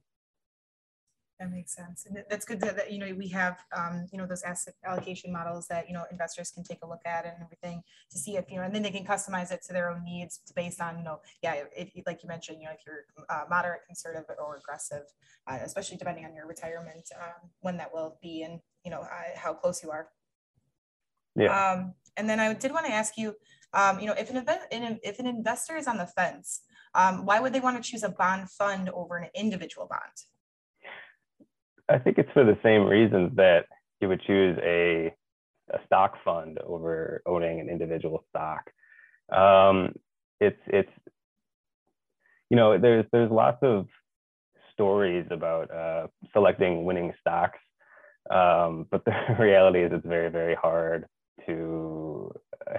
That 1.39 1.51
makes 1.51 1.75
sense. 1.75 2.05
And 2.05 2.23
that's 2.29 2.45
good 2.45 2.61
that, 2.61 2.77
that, 2.77 2.93
you 2.93 2.99
know, 2.99 3.15
we 3.15 3.29
have, 3.29 3.57
um, 3.75 4.07
you 4.13 4.19
know, 4.19 4.27
those 4.27 4.43
asset 4.43 4.75
allocation 4.85 5.33
models 5.33 5.67
that, 5.69 5.89
you 5.89 5.95
know, 5.95 6.05
investors 6.11 6.51
can 6.51 6.63
take 6.65 6.81
a 6.83 6.87
look 6.87 7.01
at 7.07 7.25
and 7.25 7.35
everything 7.43 7.83
to 8.11 8.19
see 8.19 8.37
if, 8.37 8.51
you 8.51 8.59
know, 8.59 8.63
and 8.65 8.75
then 8.75 8.83
they 8.83 8.91
can 8.91 9.07
customize 9.07 9.51
it 9.51 9.63
to 9.67 9.73
their 9.73 9.89
own 9.89 10.05
needs 10.05 10.41
based 10.55 10.83
on, 10.83 10.99
you 10.99 11.05
know, 11.05 11.21
yeah, 11.43 11.63
if, 11.75 11.93
like 12.07 12.23
you 12.23 12.29
mentioned, 12.29 12.59
you 12.61 12.67
know, 12.67 12.73
if 12.73 12.81
you're 12.87 13.05
uh, 13.31 13.45
moderate, 13.49 13.81
conservative 13.87 14.27
or 14.39 14.57
aggressive, 14.57 15.05
uh, 15.47 15.59
especially 15.63 15.97
depending 15.97 16.27
on 16.27 16.35
your 16.35 16.47
retirement, 16.47 17.09
um, 17.19 17.49
when 17.61 17.79
that 17.79 17.91
will 17.91 18.19
be 18.21 18.43
and, 18.43 18.61
you 18.85 18.91
know, 18.91 19.01
uh, 19.01 19.07
how 19.35 19.55
close 19.55 19.83
you 19.83 19.91
are. 19.91 20.09
Yeah. 21.37 21.71
Um, 21.71 21.95
and 22.19 22.29
then 22.29 22.39
I 22.39 22.53
did 22.53 22.71
want 22.71 22.85
to 22.85 22.93
ask 22.93 23.17
you, 23.17 23.35
um, 23.73 23.99
you 23.99 24.07
know, 24.07 24.13
if 24.13 24.29
an, 24.29 24.37
event, 24.37 24.61
if 24.71 25.19
an 25.21 25.27
investor 25.27 25.77
is 25.77 25.87
on 25.87 25.97
the 25.97 26.07
fence, 26.07 26.61
um, 26.95 27.25
why 27.25 27.41
would 27.41 27.53
they 27.53 27.61
want 27.61 27.83
to 27.83 27.91
choose 27.91 28.03
a 28.03 28.09
bond 28.09 28.51
fund 28.51 28.89
over 28.91 29.17
an 29.17 29.29
individual 29.35 29.87
bond? 29.87 30.01
I 31.89 31.99
think 31.99 32.19
it's 32.19 32.31
for 32.33 32.45
the 32.45 32.59
same 32.63 32.85
reasons 32.85 33.37
that 33.37 33.67
you 34.01 34.09
would 34.09 34.23
choose 34.23 34.59
a, 34.63 35.13
a 35.73 35.79
stock 35.87 36.15
fund 36.25 36.59
over 36.65 37.23
owning 37.27 37.61
an 37.61 37.69
individual 37.69 38.25
stock. 38.31 38.71
Um, 39.33 39.95
it's 40.41 40.61
it's 40.67 40.91
you 42.49 42.57
know 42.57 42.79
there's 42.79 43.05
there's 43.13 43.31
lots 43.31 43.59
of 43.63 43.87
stories 44.73 45.27
about 45.31 45.71
uh, 45.71 46.07
selecting 46.33 46.85
winning 46.85 47.13
stocks, 47.21 47.59
um, 48.31 48.87
but 48.91 49.05
the 49.05 49.13
reality 49.39 49.83
is 49.83 49.93
it's 49.93 50.07
very 50.07 50.31
very 50.31 50.55
hard 50.55 51.07
to 51.47 52.33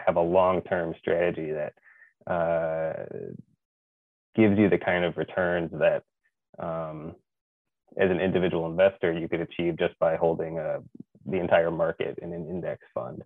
have 0.06 0.16
a 0.16 0.22
long-term 0.22 0.94
strategy 1.00 1.52
that 1.52 1.74
uh, 2.32 3.06
gives 4.36 4.58
you 4.58 4.70
the 4.70 4.78
kind 4.78 5.06
of 5.06 5.18
returns 5.18 5.72
that 5.72 6.04
um, 6.60 7.16
as 7.98 8.10
an 8.10 8.20
individual 8.20 8.68
investor 8.68 9.12
you 9.12 9.28
could 9.28 9.42
achieve 9.42 9.78
just 9.78 9.98
by 10.00 10.16
holding 10.16 10.58
a, 10.58 10.62
uh, 10.62 10.80
the 11.26 11.38
entire 11.38 11.70
market 11.70 12.18
in 12.22 12.34
an 12.34 12.48
index 12.50 12.82
fund. 12.96 13.22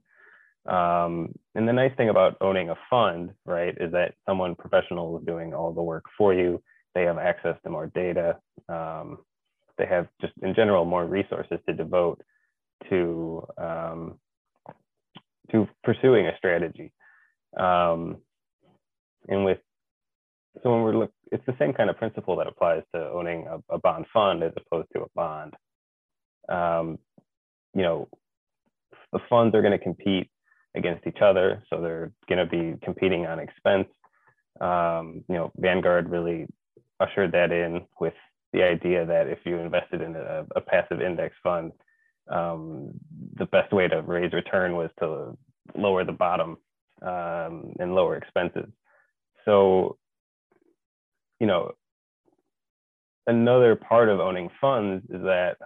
Um, 0.66 1.34
and 1.54 1.68
the 1.68 1.74
nice 1.74 1.96
thing 1.96 2.10
about 2.10 2.36
owning 2.42 2.70
a 2.70 2.76
fund, 2.90 3.32
right, 3.46 3.76
is 3.80 3.92
that 3.92 4.16
someone 4.26 4.56
professional 4.56 5.18
is 5.18 5.26
doing 5.26 5.54
all 5.54 5.72
the 5.72 5.82
work 5.82 6.04
for 6.18 6.34
you. 6.34 6.62
They 6.94 7.04
have 7.04 7.18
access 7.18 7.56
to 7.64 7.70
more 7.70 7.88
data. 7.88 8.38
Um, 8.68 9.20
they 9.78 9.86
have 9.86 10.08
just 10.20 10.34
in 10.42 10.56
general 10.56 10.86
more 10.86 11.06
resources 11.06 11.60
to 11.68 11.74
devote 11.74 12.22
to 12.90 13.48
um, 13.58 14.20
to 15.52 15.68
pursuing 15.84 16.28
a 16.28 16.36
strategy. 16.38 16.92
Um, 17.58 18.18
and 19.28 19.46
with 19.46 19.60
so 20.64 20.72
when 20.72 20.82
we're 20.82 20.98
look, 20.98 21.12
it's 21.32 21.46
the 21.46 21.56
same 21.60 21.74
kind 21.74 21.90
of 21.90 21.98
principle 21.98 22.36
that 22.38 22.48
applies 22.48 22.84
to 22.94 23.10
owning 23.10 23.48
a, 23.48 23.76
a 23.76 23.80
bond 23.80 24.06
fund 24.14 24.44
as 24.44 24.54
opposed 24.58 24.88
to 24.94 25.02
a 25.02 25.10
bond. 25.16 25.54
Um, 26.50 27.00
you 27.74 27.82
know, 27.82 28.08
the 29.12 29.20
funds 29.30 29.56
are 29.56 29.62
going 29.62 29.78
to 29.78 29.84
compete 29.84 30.30
against 30.76 31.08
each 31.08 31.20
other, 31.22 31.64
so 31.70 31.82
they're 31.82 32.12
going 32.28 32.40
to 32.40 32.46
be 32.46 32.78
competing 32.84 33.26
on 33.26 33.40
expense. 33.40 33.88
Um, 34.62 35.24
you 35.28 35.36
know, 35.36 35.52
Vanguard 35.58 36.10
really 36.10 36.48
ushered 37.00 37.32
that 37.34 37.52
in 37.52 37.86
with 38.00 38.14
the 38.54 38.64
idea 38.64 39.06
that 39.06 39.28
if 39.28 39.40
you 39.46 39.58
invested 39.58 40.02
in 40.02 40.16
a, 40.16 40.46
a 40.56 40.62
passive 40.62 41.02
index 41.02 41.36
fund, 41.44 41.72
um, 42.30 42.92
the 43.38 43.46
best 43.46 43.72
way 43.74 43.88
to 43.88 44.02
raise 44.02 44.34
return 44.34 44.76
was 44.76 44.90
to 45.00 45.38
lower 45.76 46.04
the 46.04 46.12
bottom 46.12 46.58
um, 47.02 47.74
and 47.80 47.94
lower 47.96 48.16
expenses. 48.16 48.70
So, 49.44 49.98
you 51.40 51.48
know, 51.48 51.74
another 53.28 53.76
part 53.76 54.10
of 54.10 54.20
owning 54.20 54.50
funds 54.62 55.04
is 55.10 55.22
that 55.24 55.58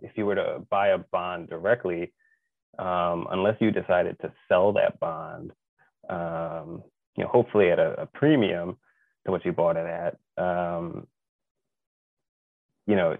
if 0.00 0.12
you 0.16 0.26
were 0.26 0.34
to 0.34 0.62
buy 0.70 0.88
a 0.88 0.98
bond 0.98 1.48
directly, 1.48 2.12
um, 2.78 3.26
unless 3.30 3.56
you 3.60 3.70
decided 3.70 4.16
to 4.20 4.32
sell 4.48 4.72
that 4.72 4.98
bond, 5.00 5.52
um, 6.08 6.82
you 7.16 7.24
know, 7.24 7.30
hopefully 7.30 7.70
at 7.70 7.78
a, 7.78 8.02
a, 8.02 8.06
premium 8.06 8.76
to 9.24 9.32
what 9.32 9.44
you 9.44 9.52
bought 9.52 9.76
it 9.76 9.86
at, 9.86 10.42
um, 10.42 11.06
you 12.86 12.96
know, 12.96 13.16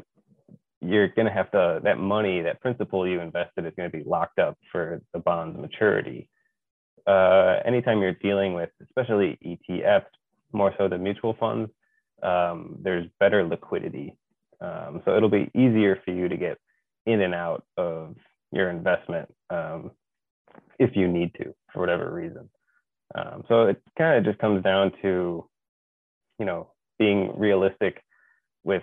you're 0.81 1.09
going 1.09 1.27
to 1.27 1.33
have 1.33 1.51
to, 1.51 1.81
that 1.85 1.99
money, 1.99 2.41
that 2.41 2.61
principal 2.61 3.07
you 3.07 3.21
invested 3.21 3.67
is 3.67 3.73
going 3.77 3.91
to 3.91 3.97
be 3.97 4.05
locked 4.05 4.39
up 4.39 4.57
for 4.73 5.03
the 5.13 5.19
bond's 5.19 5.59
maturity. 5.59 6.29
Uh, 7.07 7.59
anytime 7.65 8.01
you're 8.01 8.15
dealing 8.15 8.55
with, 8.55 8.71
especially 8.83 9.39
ETFs, 9.45 10.07
more 10.53 10.75
so 10.79 10.89
than 10.89 11.03
mutual 11.03 11.35
funds, 11.39 11.71
um, 12.23 12.77
there's 12.83 13.07
better 13.19 13.47
liquidity. 13.47 14.17
Um, 14.61 15.03
so 15.05 15.17
it'll 15.17 15.31
be 15.31 15.51
easier 15.55 16.01
for 16.05 16.13
you 16.13 16.29
to 16.29 16.37
get 16.37 16.59
in 17.07 17.23
and 17.23 17.35
out 17.35 17.65
of 17.77 18.15
your 18.53 18.71
investment 18.71 19.33
um, 19.49 19.91
if 20.79 20.97
you 20.97 21.09
need 21.09 21.33
to 21.35 21.55
for 21.73 21.81
whatever 21.81 22.13
reason. 22.13 22.49
Um, 23.15 23.45
so 23.49 23.69
it 23.69 23.83
kind 23.97 24.19
of 24.19 24.25
just 24.25 24.39
comes 24.39 24.63
down 24.63 24.93
to, 25.03 25.49
you 26.39 26.47
know, 26.47 26.69
being 26.99 27.33
realistic 27.37 28.03
with 28.65 28.83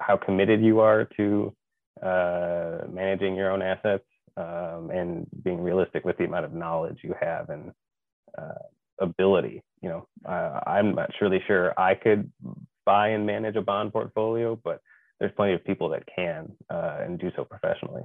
how 0.00 0.16
committed 0.16 0.62
you 0.62 0.80
are 0.80 1.04
to 1.16 1.54
uh, 2.02 2.78
managing 2.90 3.34
your 3.34 3.50
own 3.50 3.62
assets 3.62 4.04
um, 4.36 4.90
and 4.92 5.26
being 5.42 5.60
realistic 5.60 6.04
with 6.04 6.16
the 6.18 6.24
amount 6.24 6.44
of 6.44 6.52
knowledge 6.52 6.98
you 7.02 7.14
have 7.20 7.50
and 7.50 7.72
uh, 8.38 8.64
ability. 9.00 9.62
You 9.82 9.88
know, 9.90 10.08
uh, 10.24 10.60
I'm 10.66 10.94
not 10.94 11.10
really 11.20 11.42
sure 11.46 11.78
I 11.78 11.94
could 11.94 12.30
buy 12.84 13.08
and 13.08 13.26
manage 13.26 13.56
a 13.56 13.62
bond 13.62 13.92
portfolio, 13.92 14.58
but 14.62 14.80
there's 15.20 15.32
plenty 15.36 15.54
of 15.54 15.64
people 15.64 15.88
that 15.90 16.04
can 16.14 16.52
uh, 16.70 16.98
and 17.00 17.18
do 17.18 17.30
so 17.36 17.44
professionally 17.44 18.02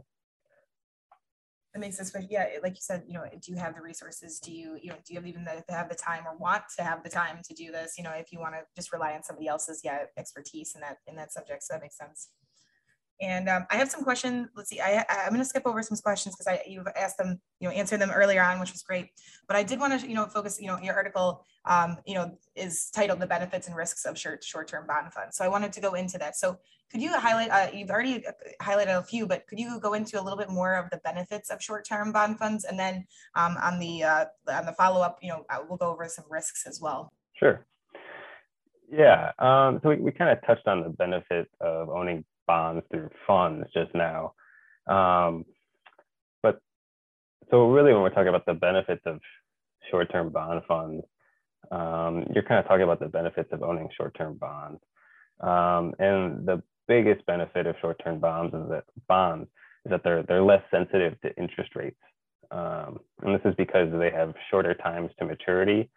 that 1.74 1.79
makes 1.79 1.98
sense. 1.98 2.12
But 2.12 2.29
yeah, 2.29 2.48
like 2.62 2.74
you 2.74 2.81
said, 2.81 3.03
you 3.07 3.13
know, 3.13 3.24
do 3.41 3.51
you 3.51 3.57
have 3.57 3.75
the 3.75 3.81
resources? 3.81 4.39
Do 4.39 4.51
you, 4.51 4.77
you 4.81 4.89
know, 4.89 4.95
do 5.05 5.13
you 5.13 5.19
have 5.19 5.27
even 5.27 5.45
the, 5.45 5.63
have 5.69 5.89
the 5.89 5.95
time 5.95 6.24
or 6.27 6.36
want 6.38 6.63
to 6.77 6.83
have 6.83 7.03
the 7.03 7.10
time 7.10 7.39
to 7.48 7.53
do 7.53 7.71
this? 7.71 7.93
You 7.98 8.03
know, 8.03 8.12
if 8.12 8.31
you 8.31 8.39
want 8.39 8.55
to 8.55 8.62
just 8.75 8.91
rely 8.91 9.13
on 9.13 9.24
somebody 9.24 9.48
else's 9.48 9.81
yeah 9.83 10.03
expertise 10.17 10.74
in 10.75 10.81
that 10.81 10.98
in 11.07 11.15
that 11.15 11.31
subject, 11.31 11.63
so 11.63 11.74
that 11.74 11.81
makes 11.81 11.98
sense. 11.98 12.29
And 13.21 13.47
um, 13.49 13.67
I 13.69 13.75
have 13.75 13.89
some 13.89 14.03
questions. 14.03 14.49
Let's 14.55 14.69
see. 14.69 14.81
I, 14.81 15.05
I'm 15.07 15.29
going 15.29 15.41
to 15.41 15.45
skip 15.45 15.67
over 15.67 15.83
some 15.83 15.95
questions 15.97 16.35
because 16.35 16.47
I 16.47 16.63
you've 16.67 16.87
asked 16.97 17.19
them, 17.19 17.39
you 17.59 17.69
know, 17.69 17.73
answered 17.73 18.01
them 18.01 18.09
earlier 18.09 18.41
on, 18.41 18.59
which 18.59 18.71
was 18.71 18.81
great. 18.81 19.09
But 19.47 19.55
I 19.55 19.63
did 19.63 19.79
want 19.79 19.99
to, 19.99 20.07
you 20.07 20.15
know, 20.15 20.25
focus. 20.25 20.59
You 20.59 20.67
know, 20.67 20.79
your 20.81 20.95
article, 20.95 21.45
um, 21.65 21.97
you 22.07 22.15
know, 22.15 22.35
is 22.55 22.89
titled 22.89 23.19
"The 23.19 23.27
Benefits 23.27 23.67
and 23.67 23.75
Risks 23.75 24.05
of 24.05 24.17
Short 24.17 24.43
Short-Term 24.43 24.87
Bond 24.87 25.13
Funds." 25.13 25.37
So 25.37 25.45
I 25.45 25.49
wanted 25.49 25.71
to 25.73 25.81
go 25.81 25.93
into 25.93 26.17
that. 26.17 26.35
So 26.35 26.57
could 26.91 26.99
you 26.99 27.11
highlight? 27.13 27.51
Uh, 27.51 27.67
you've 27.71 27.91
already 27.91 28.25
uh, 28.25 28.31
highlighted 28.59 28.97
a 28.97 29.03
few, 29.03 29.27
but 29.27 29.45
could 29.45 29.59
you 29.59 29.79
go 29.79 29.93
into 29.93 30.19
a 30.19 30.23
little 30.23 30.39
bit 30.39 30.49
more 30.49 30.73
of 30.73 30.89
the 30.89 30.97
benefits 31.03 31.51
of 31.51 31.61
short-term 31.61 32.11
bond 32.11 32.39
funds, 32.39 32.65
and 32.65 32.79
then 32.79 33.05
um, 33.35 33.55
on 33.61 33.77
the 33.77 34.03
uh, 34.03 34.25
on 34.47 34.65
the 34.65 34.73
follow-up, 34.73 35.19
you 35.21 35.29
know, 35.29 35.45
we'll 35.69 35.77
go 35.77 35.91
over 35.91 36.07
some 36.07 36.25
risks 36.27 36.65
as 36.65 36.81
well. 36.81 37.13
Sure. 37.33 37.67
Yeah. 38.91 39.31
Um, 39.39 39.79
so 39.81 39.89
we, 39.89 39.95
we 39.97 40.11
kind 40.11 40.31
of 40.31 40.45
touched 40.45 40.67
on 40.67 40.81
the 40.81 40.89
benefit 40.89 41.47
of 41.61 41.89
owning 41.89 42.25
bonds 42.51 42.84
through 42.89 43.10
funds 43.25 43.65
just 43.74 43.91
now. 43.96 44.20
Um, 44.98 45.46
but 46.43 46.55
so 47.50 47.55
really 47.75 47.93
when 47.93 48.01
we're 48.01 48.17
talking 48.17 48.34
about 48.36 48.46
the 48.46 48.53
benefits 48.70 49.03
of 49.05 49.20
short-term 49.89 50.27
bond 50.38 50.62
funds, 50.67 51.03
um, 51.72 52.13
you're 52.34 52.48
kind 52.50 52.60
of 52.60 52.65
talking 52.67 52.88
about 52.89 53.00
the 53.00 53.08
benefits 53.20 53.50
of 53.53 53.63
owning 53.63 53.89
short-term 53.98 54.34
bonds. 54.38 54.81
Um, 55.51 55.93
and 56.00 56.46
the 56.46 56.62
biggest 56.88 57.25
benefit 57.25 57.67
of 57.67 57.75
short-term 57.81 58.20
bonds 58.20 58.53
is 58.53 58.70
that 58.74 58.86
bonds 59.08 59.48
is 59.86 59.91
that 59.91 60.01
they're 60.03 60.24
they're 60.27 60.43
less 60.53 60.63
sensitive 60.70 61.13
to 61.22 61.29
interest 61.43 61.72
rates. 61.75 62.03
Um, 62.60 63.00
and 63.22 63.34
this 63.34 63.46
is 63.46 63.55
because 63.55 63.89
they 63.93 64.12
have 64.12 64.34
shorter 64.50 64.74
times 64.74 65.10
to 65.17 65.25
maturity. 65.25 65.89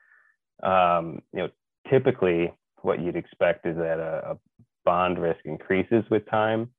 Um, 0.62 1.04
you 1.32 1.40
know, 1.40 1.48
typically 1.90 2.52
what 2.82 3.00
you'd 3.02 3.16
expect 3.16 3.66
is 3.66 3.76
that 3.76 3.98
a, 3.98 4.12
a 4.32 4.34
bond 4.84 5.18
risk 5.18 5.40
increases 5.44 6.04
with 6.10 6.28
time. 6.30 6.70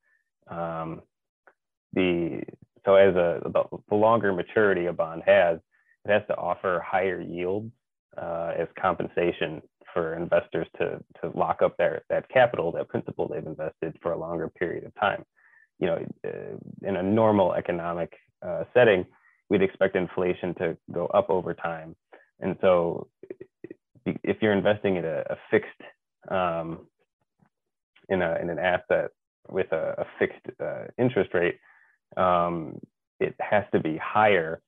Um, 0.47 1.01
the 1.93 2.41
so 2.85 2.95
as 2.95 3.15
a 3.15 3.41
the, 3.43 3.95
longer 3.95 4.31
maturity 4.33 4.85
a 4.85 4.93
bond 4.93 5.23
has, 5.25 5.59
it 6.05 6.11
has 6.11 6.21
to 6.27 6.35
offer 6.35 6.83
higher 6.85 7.19
yields 7.19 7.71
uh, 8.17 8.53
as 8.57 8.67
compensation 8.79 9.61
for 9.93 10.15
investors 10.15 10.67
to 10.77 10.99
to 11.21 11.37
lock 11.37 11.61
up 11.61 11.75
their 11.77 12.03
that 12.09 12.29
capital, 12.29 12.71
that 12.73 12.89
principal 12.89 13.27
they've 13.27 13.45
invested 13.45 13.97
for 14.01 14.11
a 14.11 14.17
longer 14.17 14.49
period 14.49 14.85
of 14.85 14.93
time. 14.95 15.23
You 15.79 15.87
know, 15.87 16.05
uh, 16.25 16.87
in 16.87 16.95
a 16.97 17.03
normal 17.03 17.53
economic 17.53 18.13
uh, 18.45 18.63
setting, 18.73 19.05
we'd 19.49 19.61
expect 19.61 19.95
inflation 19.95 20.53
to 20.55 20.77
go 20.91 21.07
up 21.07 21.29
over 21.29 21.53
time, 21.53 21.95
and 22.39 22.55
so 22.61 23.07
if 24.05 24.37
you're 24.41 24.53
investing 24.53 24.97
in 24.97 25.05
a, 25.05 25.23
a 25.29 25.37
fixed 25.49 25.81
um, 26.29 26.87
in, 28.09 28.21
a, 28.21 28.37
in 28.41 28.49
an 28.49 28.59
asset 28.59 29.11
with 29.49 29.71
a, 29.71 29.95
a 29.99 30.05
fixed 30.19 30.45
uh, 30.59 30.85
interest 30.97 31.33
rate, 31.33 31.59
um, 32.17 32.79
it 33.19 33.35
has 33.39 33.63
to 33.73 33.79
be 33.79 33.97
higher 33.97 34.61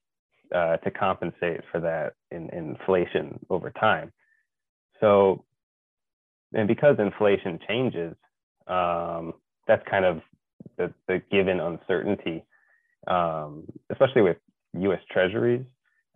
uh, 0.53 0.77
to 0.77 0.91
compensate 0.91 1.61
for 1.71 1.79
that 1.81 2.13
in, 2.31 2.49
in 2.49 2.75
inflation 2.75 3.39
over 3.49 3.69
time. 3.71 4.11
So, 4.99 5.43
and 6.53 6.67
because 6.67 6.95
inflation 6.99 7.59
changes, 7.67 8.15
um, 8.67 9.33
that's 9.67 9.83
kind 9.89 10.05
of 10.05 10.21
the, 10.77 10.93
the 11.07 11.21
given 11.31 11.59
uncertainty, 11.59 12.43
um, 13.07 13.65
especially 13.89 14.21
with 14.21 14.37
U.S. 14.79 15.01
Treasuries. 15.11 15.65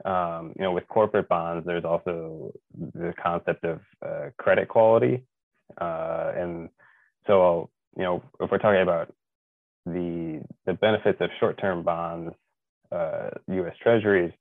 Um, 0.03 0.53
you 0.57 0.63
know, 0.63 0.71
with 0.71 0.87
corporate 0.87 1.29
bonds, 1.29 1.65
there's 1.65 1.85
also 1.85 2.51
the 2.95 3.13
concept 3.21 3.63
of 3.65 3.81
uh, 4.03 4.29
credit 4.39 4.67
quality, 4.67 5.23
uh, 5.79 6.31
and 6.35 6.69
so, 7.27 7.69
you 7.97 8.03
know, 8.03 8.23
if 8.39 8.51
we're 8.51 8.57
talking 8.57 8.81
about 8.81 9.13
the 9.85 10.41
the 10.65 10.73
benefits 10.73 11.19
of 11.21 11.29
short-term 11.39 11.83
bonds, 11.83 12.33
uh, 12.91 13.29
U.S. 13.47 13.75
Treasuries, 13.81 14.31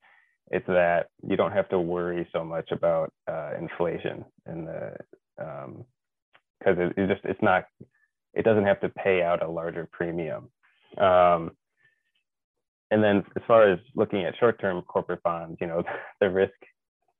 it's 0.51 0.67
that 0.67 1.09
you 1.27 1.37
don't 1.37 1.53
have 1.53 1.69
to 1.71 1.79
worry 1.79 2.29
so 2.33 2.45
much 2.45 2.71
about 2.73 3.13
uh, 3.29 3.53
inflation 3.59 4.25
and 4.47 4.67
the 4.67 4.93
because 5.37 6.79
um, 6.79 6.81
it, 6.81 6.93
it, 6.97 7.09
just 7.09 7.25
it's 7.25 7.43
not 7.43 7.65
it 8.35 8.45
doesn't 8.45 8.65
have 8.65 8.81
to 8.81 8.89
pay 8.89 9.23
out 9.23 9.43
a 9.43 9.49
larger 9.49 9.89
premium. 9.91 10.49
Um, 10.99 11.53
and 12.91 13.03
then 13.03 13.25
as 13.37 13.43
far 13.47 13.71
as 13.71 13.79
looking 13.95 14.25
at 14.25 14.35
short-term 14.39 14.83
corporate 14.83 15.23
bonds, 15.23 15.59
you 15.61 15.67
know, 15.67 15.83
the 16.21 16.31
risk 16.31 16.53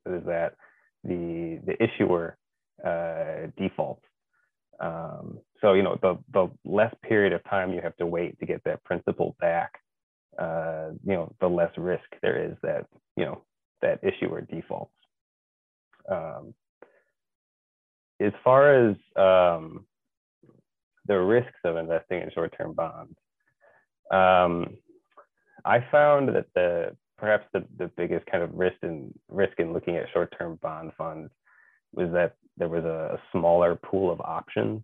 is 0.05 0.23
that 0.25 0.55
the 1.03 1.59
the 1.65 1.81
issuer 1.81 2.37
uh, 2.85 3.47
defaults 3.57 4.03
um, 4.79 5.39
so 5.61 5.73
you 5.73 5.83
know 5.83 5.97
the 6.01 6.17
the 6.33 6.49
less 6.65 6.93
period 7.03 7.33
of 7.33 7.43
time 7.45 7.73
you 7.73 7.81
have 7.81 7.95
to 7.97 8.05
wait 8.05 8.39
to 8.39 8.45
get 8.45 8.63
that 8.65 8.83
principal 8.83 9.35
back, 9.39 9.73
uh, 10.39 10.89
you 11.05 11.13
know, 11.13 11.33
the 11.39 11.47
less 11.47 11.71
risk 11.77 12.03
there 12.21 12.43
is 12.43 12.55
that 12.63 12.87
you 13.15 13.25
know 13.25 13.41
that 13.81 13.99
issuer 14.03 14.41
defaults. 14.41 14.91
Um, 16.09 16.53
as 18.19 18.33
far 18.43 18.89
as 18.89 18.95
um, 19.15 19.85
the 21.07 21.17
risks 21.19 21.59
of 21.63 21.77
investing 21.77 22.21
in 22.21 22.29
short-term 22.33 22.73
bonds, 22.73 23.15
um, 24.11 24.77
I 25.65 25.83
found 25.91 26.29
that 26.29 26.45
the 26.55 26.95
perhaps 27.17 27.45
the, 27.53 27.63
the 27.77 27.91
biggest 27.97 28.25
kind 28.25 28.43
of 28.43 28.53
risk 28.53 28.77
in 28.83 29.13
risk 29.29 29.59
in 29.59 29.73
looking 29.73 29.95
at 29.95 30.07
short-term 30.13 30.59
bond 30.61 30.91
funds 30.97 31.31
was 31.93 32.09
that 32.13 32.35
there 32.57 32.69
was 32.69 32.83
a, 32.83 33.19
smaller 33.31 33.75
pool 33.75 34.11
of 34.11 34.21
options. 34.21 34.81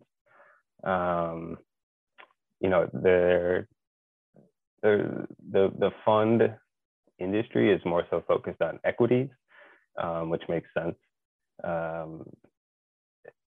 Um, 0.83 1.57
you 2.59 2.69
know, 2.69 2.89
the, 2.93 3.67
the, 4.81 5.27
the 5.51 5.91
fund 6.05 6.43
industry 7.19 7.71
is 7.71 7.81
more 7.85 8.03
so 8.09 8.23
focused 8.27 8.61
on 8.61 8.79
equities, 8.83 9.29
um, 10.01 10.29
which 10.29 10.43
makes 10.49 10.69
sense. 10.77 10.95
Um, 11.63 12.25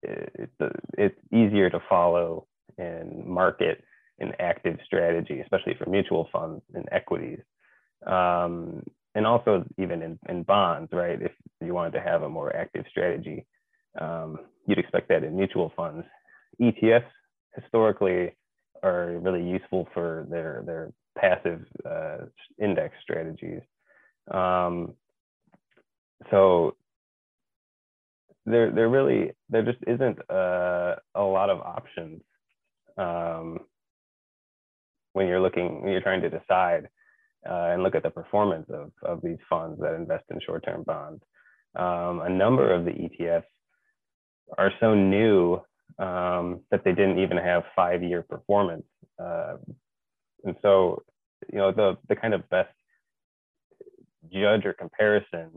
it, 0.02 0.50
it, 0.60 0.72
it's 0.96 1.18
easier 1.32 1.70
to 1.70 1.80
follow 1.88 2.46
and 2.78 3.24
market 3.26 3.82
an 4.18 4.32
active 4.38 4.78
strategy, 4.84 5.40
especially 5.40 5.74
for 5.74 5.88
mutual 5.88 6.28
funds 6.32 6.62
and 6.74 6.88
equities. 6.92 7.40
Um, 8.06 8.82
and 9.14 9.26
also 9.26 9.64
even 9.78 10.02
in, 10.02 10.18
in 10.28 10.42
bonds, 10.42 10.90
right? 10.92 11.20
If 11.20 11.32
you 11.62 11.74
wanted 11.74 11.92
to 11.92 12.00
have 12.00 12.22
a 12.22 12.28
more 12.28 12.54
active 12.54 12.84
strategy, 12.90 13.46
um, 14.00 14.38
you'd 14.66 14.78
expect 14.78 15.08
that 15.08 15.24
in 15.24 15.36
mutual 15.36 15.72
funds. 15.76 16.04
ETFs 16.60 17.04
historically 17.54 18.32
are 18.82 19.18
really 19.18 19.42
useful 19.42 19.88
for 19.94 20.26
their, 20.30 20.62
their 20.66 20.92
passive 21.18 21.64
uh, 21.88 22.26
index 22.62 22.94
strategies. 23.02 23.62
Um, 24.30 24.94
so 26.30 26.76
there, 28.44 28.70
there 28.70 28.88
really, 28.88 29.32
there 29.48 29.62
just 29.62 29.78
isn't 29.86 30.18
uh, 30.30 30.96
a 31.14 31.22
lot 31.22 31.50
of 31.50 31.60
options 31.60 32.22
um, 32.96 33.60
when 35.12 35.26
you're 35.26 35.40
looking, 35.40 35.82
when 35.82 35.92
you're 35.92 36.00
trying 36.00 36.22
to 36.22 36.30
decide 36.30 36.88
uh, 37.48 37.70
and 37.72 37.82
look 37.82 37.94
at 37.94 38.02
the 38.02 38.10
performance 38.10 38.66
of, 38.70 38.90
of 39.02 39.20
these 39.22 39.38
funds 39.48 39.80
that 39.80 39.94
invest 39.94 40.24
in 40.30 40.40
short-term 40.44 40.82
bonds. 40.82 41.22
Um, 41.76 42.20
a 42.20 42.28
number 42.28 42.72
of 42.72 42.84
the 42.84 42.90
ETFs 42.90 43.44
are 44.56 44.72
so 44.80 44.94
new 44.94 45.60
um, 45.98 46.60
that 46.70 46.84
they 46.84 46.92
didn't 46.92 47.18
even 47.18 47.36
have 47.36 47.64
five-year 47.74 48.22
performance. 48.22 48.84
Uh, 49.18 49.56
and 50.44 50.56
so, 50.62 51.02
you 51.52 51.58
know, 51.58 51.72
the, 51.72 51.96
the 52.08 52.16
kind 52.16 52.34
of 52.34 52.48
best 52.50 52.70
judge 54.32 54.64
or 54.64 54.72
comparison 54.72 55.50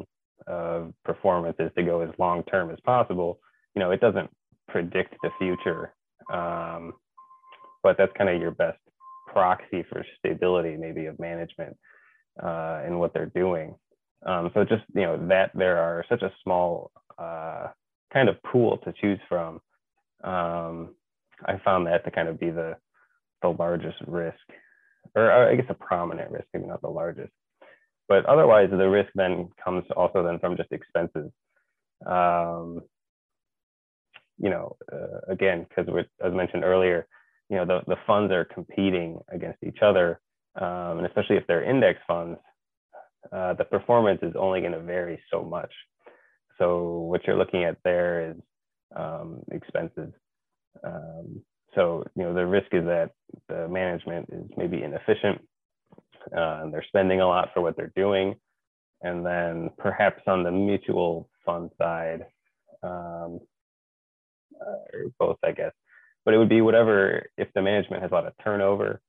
of 0.48 0.93
performance 1.03 1.55
is 1.60 1.72
to 1.77 1.84
go 1.84 2.01
as 2.01 2.10
long-term 2.17 2.72
as 2.72 2.79
possible. 2.86 3.39
You 3.75 3.81
know, 3.81 3.91
it 3.91 4.01
doesn't 4.01 4.29
predict 4.67 5.15
the 5.24 5.29
future, 5.38 5.93
um, 6.31 6.93
but 7.84 7.98
that's 7.98 8.12
kind 8.17 8.29
of 8.29 8.41
your 8.41 8.51
best 8.51 8.79
proxy 9.27 9.84
for 9.89 10.03
stability 10.17 10.75
maybe 10.75 11.05
of 11.05 11.19
management 11.19 11.75
uh, 12.41 12.81
and 12.86 13.00
what 13.00 13.13
they're 13.13 13.31
doing. 13.36 13.75
Um, 14.25 14.51
so 14.53 14.63
just 14.63 14.84
you 14.93 15.03
know 15.03 15.27
that 15.27 15.51
there 15.55 15.77
are 15.77 16.03
such 16.10 16.22
a 16.24 16.31
small 16.43 16.91
uh, 17.17 17.67
kind 18.12 18.27
of 18.27 18.41
pool 18.43 18.77
to 18.79 18.93
choose 19.00 19.19
from. 19.29 19.60
Um, 20.23 20.95
I 21.45 21.57
found 21.63 21.88
that 21.88 22.03
to 22.05 22.11
kind 22.11 22.27
of 22.27 22.39
be 22.39 22.49
the 22.49 22.75
the 23.41 23.49
largest 23.49 23.97
risk, 24.05 24.35
or 25.15 25.31
I 25.31 25.55
guess 25.55 25.65
a 25.69 25.73
prominent 25.73 26.31
risk, 26.31 26.45
maybe 26.53 26.67
not 26.67 26.81
the 26.81 26.89
largest. 26.89 27.31
But 28.09 28.25
otherwise, 28.25 28.69
the 28.71 28.89
risk 28.89 29.11
then 29.15 29.49
comes 29.63 29.85
also 29.95 30.23
then 30.23 30.39
from 30.39 30.57
just 30.57 30.71
expenses. 30.71 31.31
Um, 32.05 32.81
you 34.38 34.49
know, 34.49 34.75
uh, 34.91 35.31
again, 35.31 35.65
because 35.69 35.88
as 36.23 36.33
mentioned 36.33 36.63
earlier, 36.63 37.05
you 37.49 37.57
know, 37.57 37.65
the, 37.65 37.81
the 37.88 37.97
funds 38.07 38.31
are 38.31 38.45
competing 38.45 39.19
against 39.29 39.63
each 39.63 39.79
other. 39.81 40.19
Um, 40.59 40.97
and 40.97 41.05
especially 41.05 41.38
if 41.38 41.45
they're 41.47 41.63
index 41.63 41.99
funds, 42.07 42.39
uh, 43.31 43.53
the 43.53 43.65
performance 43.65 44.19
is 44.23 44.33
only 44.38 44.61
going 44.61 44.71
to 44.71 44.79
vary 44.79 45.21
so 45.31 45.43
much. 45.43 45.71
So 46.57 46.99
what 47.09 47.25
you're 47.25 47.38
looking 47.38 47.63
at 47.63 47.77
there 47.83 48.31
is 48.31 48.38
um, 48.96 49.41
expenses. 49.51 50.13
Um, 50.84 51.41
so, 51.75 52.03
you 52.15 52.24
know, 52.24 52.34
the 52.34 52.46
risk 52.46 52.67
is 52.74 52.86
that 52.86 53.12
the 53.48 53.67
management 53.67 54.29
is 54.31 54.50
maybe 54.58 54.81
inefficient. 54.84 55.41
Uh, 56.36 56.62
and 56.62 56.74
they're 56.74 56.86
spending 56.88 57.22
a 57.22 57.27
lot 57.27 57.50
for 57.53 57.62
what 57.62 57.75
they're 57.75 57.93
doing. 57.96 58.36
And 59.01 59.25
then 59.25 59.69
perhaps 59.77 60.22
on 60.27 60.43
the 60.43 60.51
mutual 60.51 61.29
fund 61.46 61.70
side, 61.77 62.25
um, 62.83 63.40
uh, 64.59 65.07
both, 65.18 65.37
I 65.44 65.51
guess, 65.51 65.72
but 66.25 66.33
it 66.33 66.37
would 66.37 66.50
be 66.50 66.61
whatever 66.61 67.29
if 67.37 67.48
the 67.53 67.61
management 67.61 68.01
has 68.01 68.11
a 68.11 68.13
lot 68.13 68.27
of 68.27 68.33
turnover 68.44 69.01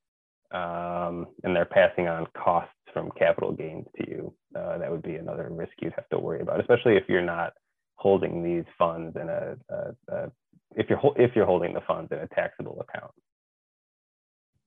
um, 0.53 1.27
and 1.43 1.55
they're 1.55 1.65
passing 1.65 2.09
on 2.09 2.27
costs 2.37 2.73
from 2.93 3.11
capital 3.19 3.53
gains 3.53 3.87
to 3.97 4.09
you. 4.09 4.35
Uh, 4.57 4.79
that 4.79 4.91
would 4.91 5.03
be 5.03 5.17
another 5.17 5.49
risk 5.51 5.73
you'd 5.81 5.93
have 5.95 6.09
to 6.11 6.19
worry 6.19 6.41
about, 6.41 6.61
especially 6.61 6.97
if 6.97 7.05
you're 7.09 7.23
not 7.23 7.53
holding 8.01 8.43
these 8.43 8.65
funds 8.79 9.17
in 9.17 9.29
a, 9.29 9.57
a, 9.69 10.15
a 10.15 10.31
if 10.77 10.89
you're 10.89 11.01
if 11.17 11.37
you're 11.37 11.47
holding 11.47 11.75
the 11.75 11.83
funds 11.87 12.11
in 12.13 12.19
a 12.19 12.29
taxable 12.29 12.81
account 12.81 13.13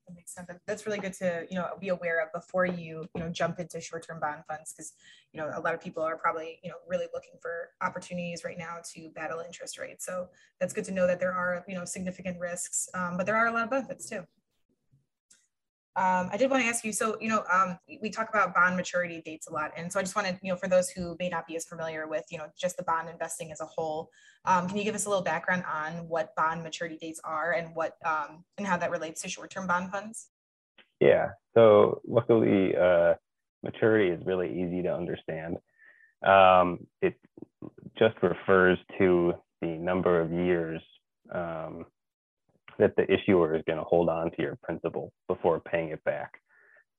that 0.07 0.15
makes 0.15 0.33
sense. 0.33 0.49
That's 0.67 0.85
really 0.85 0.99
good 0.99 1.13
to 1.13 1.45
you 1.49 1.57
know 1.57 1.67
be 1.79 1.89
aware 1.89 2.21
of 2.21 2.31
before 2.33 2.65
you 2.65 3.07
you 3.15 3.21
know 3.21 3.29
jump 3.29 3.59
into 3.59 3.79
short-term 3.79 4.19
bond 4.19 4.43
funds 4.47 4.73
because 4.73 4.93
you 5.31 5.39
know 5.39 5.49
a 5.55 5.59
lot 5.59 5.73
of 5.73 5.81
people 5.81 6.03
are 6.03 6.17
probably 6.17 6.59
you 6.63 6.69
know 6.69 6.75
really 6.87 7.05
looking 7.13 7.33
for 7.41 7.69
opportunities 7.81 8.43
right 8.43 8.57
now 8.57 8.77
to 8.93 9.09
battle 9.09 9.39
interest 9.39 9.77
rates. 9.77 10.05
So 10.05 10.27
that's 10.59 10.73
good 10.73 10.85
to 10.85 10.91
know 10.91 11.07
that 11.07 11.19
there 11.19 11.33
are 11.33 11.63
you 11.67 11.75
know 11.75 11.85
significant 11.85 12.39
risks, 12.39 12.89
um, 12.93 13.17
but 13.17 13.25
there 13.25 13.35
are 13.35 13.47
a 13.47 13.51
lot 13.51 13.63
of 13.63 13.69
benefits 13.69 14.09
too. 14.09 14.23
Um, 15.95 16.29
I 16.31 16.37
did 16.37 16.49
want 16.49 16.63
to 16.63 16.67
ask 16.67 16.83
you, 16.83 16.91
so, 16.91 17.17
you 17.21 17.29
know, 17.29 17.43
um, 17.53 17.77
we 18.01 18.09
talk 18.09 18.29
about 18.29 18.55
bond 18.55 18.75
maturity 18.75 19.21
dates 19.23 19.47
a 19.47 19.53
lot. 19.53 19.71
And 19.77 19.91
so 19.91 19.99
I 19.99 20.03
just 20.03 20.15
wanted, 20.15 20.39
you 20.41 20.51
know, 20.51 20.57
for 20.57 20.67
those 20.67 20.89
who 20.89 21.15
may 21.19 21.29
not 21.29 21.45
be 21.45 21.55
as 21.55 21.65
familiar 21.65 22.07
with, 22.07 22.25
you 22.31 22.39
know, 22.39 22.47
just 22.57 22.77
the 22.77 22.83
bond 22.83 23.09
investing 23.09 23.51
as 23.51 23.61
a 23.61 23.65
whole, 23.65 24.09
um, 24.45 24.67
can 24.67 24.77
you 24.77 24.83
give 24.83 24.95
us 24.95 25.05
a 25.05 25.09
little 25.09 25.23
background 25.23 25.63
on 25.71 26.07
what 26.07 26.35
bond 26.35 26.63
maturity 26.63 26.97
dates 26.99 27.21
are 27.23 27.51
and 27.51 27.75
what, 27.75 27.97
um, 28.03 28.43
and 28.57 28.65
how 28.65 28.75
that 28.75 28.89
relates 28.89 29.21
to 29.21 29.29
short-term 29.29 29.67
bond 29.67 29.91
funds? 29.91 30.29
Yeah, 30.99 31.29
so 31.53 32.01
luckily, 32.07 32.75
uh, 32.75 33.13
maturity 33.61 34.09
is 34.09 34.25
really 34.25 34.49
easy 34.49 34.81
to 34.81 34.93
understand. 34.93 35.57
Um, 36.25 36.87
it 37.01 37.15
just 37.99 38.15
refers 38.23 38.79
to 38.97 39.33
the 39.61 39.67
number 39.67 40.19
of 40.19 40.31
years 40.31 40.81
um, 41.31 41.85
that 42.79 42.95
the 42.95 43.11
issuer 43.11 43.55
is 43.55 43.63
going 43.67 43.77
to 43.77 43.83
hold 43.83 44.09
on 44.09 44.31
to 44.31 44.41
your 44.41 44.57
principal 44.63 45.13
before 45.27 45.59
paying 45.59 45.89
it 45.89 46.03
back. 46.03 46.31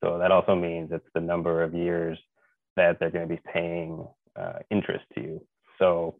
So 0.03 0.19
that 0.19 0.31
also 0.31 0.55
means 0.55 0.91
it's 0.93 1.09
the 1.15 1.21
number 1.21 1.63
of 1.63 1.75
years 1.75 2.19
that 2.77 2.99
they're 2.99 3.11
going 3.11 3.29
to 3.29 3.35
be 3.35 3.41
paying 3.53 4.07
uh, 4.37 4.59
interest 4.71 5.05
to 5.15 5.21
you. 5.21 5.47
So 5.79 6.17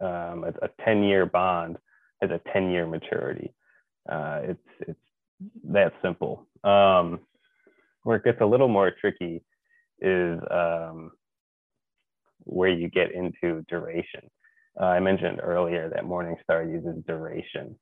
um, 0.00 0.44
a, 0.44 0.52
a 0.62 0.84
10 0.84 1.02
year 1.04 1.26
bond 1.26 1.76
has 2.20 2.30
a 2.30 2.40
10 2.52 2.70
year 2.70 2.86
maturity. 2.86 3.52
Uh, 4.10 4.40
it's, 4.42 4.68
it's 4.80 5.00
that 5.64 5.92
simple. 6.02 6.46
Um, 6.64 7.20
where 8.02 8.16
it 8.16 8.24
gets 8.24 8.40
a 8.40 8.46
little 8.46 8.68
more 8.68 8.90
tricky 8.90 9.42
is 10.00 10.40
um, 10.50 11.10
where 12.44 12.70
you 12.70 12.88
get 12.88 13.12
into 13.12 13.64
duration. 13.68 14.22
Uh, 14.80 14.84
I 14.84 15.00
mentioned 15.00 15.40
earlier 15.42 15.90
that 15.90 16.04
Morningstar 16.04 16.70
uses 16.70 17.04
duration 17.06 17.76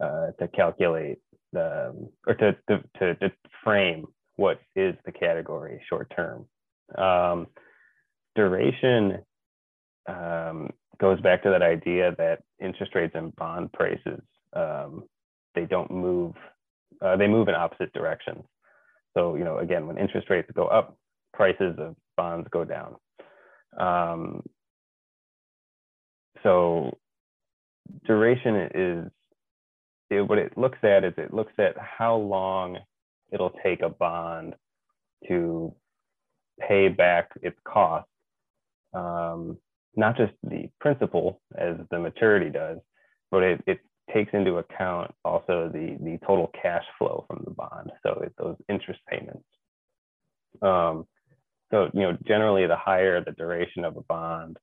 uh, 0.00 0.28
to 0.38 0.48
calculate 0.48 1.18
the 1.52 2.08
or 2.26 2.34
to, 2.34 2.52
to, 2.68 2.82
to, 2.98 3.14
to, 3.16 3.32
frame 3.64 4.06
what 4.36 4.60
is 4.76 4.94
the 5.04 5.12
category 5.12 5.82
short 5.88 6.12
term. 6.14 6.46
Um, 6.96 7.46
duration 8.36 9.18
um, 10.08 10.70
goes 11.00 11.20
back 11.20 11.42
to 11.42 11.50
that 11.50 11.62
idea 11.62 12.14
that 12.18 12.42
interest 12.60 12.94
rates 12.94 13.14
and 13.16 13.34
bond 13.36 13.72
prices 13.72 14.20
um, 14.54 15.04
they 15.54 15.64
don't 15.64 15.90
move 15.90 16.34
uh, 17.00 17.16
they 17.16 17.28
move 17.28 17.48
in 17.48 17.54
opposite 17.54 17.92
directions. 17.92 18.44
So 19.16 19.34
you 19.36 19.44
know 19.44 19.58
again 19.58 19.86
when 19.86 19.98
interest 19.98 20.30
rates 20.30 20.50
go 20.54 20.66
up, 20.66 20.96
prices 21.32 21.76
of 21.78 21.96
bonds 22.16 22.48
go 22.50 22.64
down. 22.64 22.96
Um, 23.78 24.42
so 26.42 26.96
duration 28.06 28.70
is 28.74 29.10
it, 30.10 30.22
what 30.22 30.38
it 30.38 30.56
looks 30.56 30.78
at 30.82 31.04
is 31.04 31.14
it 31.16 31.32
looks 31.32 31.52
at 31.58 31.76
how 31.78 32.16
long 32.16 32.78
it'll 33.32 33.54
take 33.62 33.82
a 33.82 33.88
bond 33.88 34.54
to 35.28 35.74
pay 36.60 36.88
back 36.88 37.30
its 37.42 37.58
cost, 37.64 38.08
um, 38.94 39.58
not 39.96 40.16
just 40.16 40.32
the 40.42 40.68
principal 40.80 41.40
as 41.56 41.76
the 41.90 41.98
maturity 41.98 42.50
does, 42.50 42.78
but 43.30 43.42
it, 43.42 43.62
it 43.66 43.80
takes 44.12 44.32
into 44.32 44.56
account 44.56 45.12
also 45.24 45.70
the, 45.72 45.96
the 46.00 46.18
total 46.26 46.50
cash 46.60 46.84
flow 46.98 47.24
from 47.28 47.42
the 47.44 47.50
bond. 47.50 47.90
So 48.02 48.20
it, 48.24 48.32
those 48.38 48.56
interest 48.68 49.00
payments. 49.08 49.44
Um, 50.62 51.06
so, 51.70 51.90
you 51.92 52.00
know, 52.00 52.16
generally 52.26 52.66
the 52.66 52.76
higher 52.76 53.22
the 53.22 53.32
duration 53.32 53.84
of 53.84 53.96
a 53.96 54.02
bond 54.02 54.56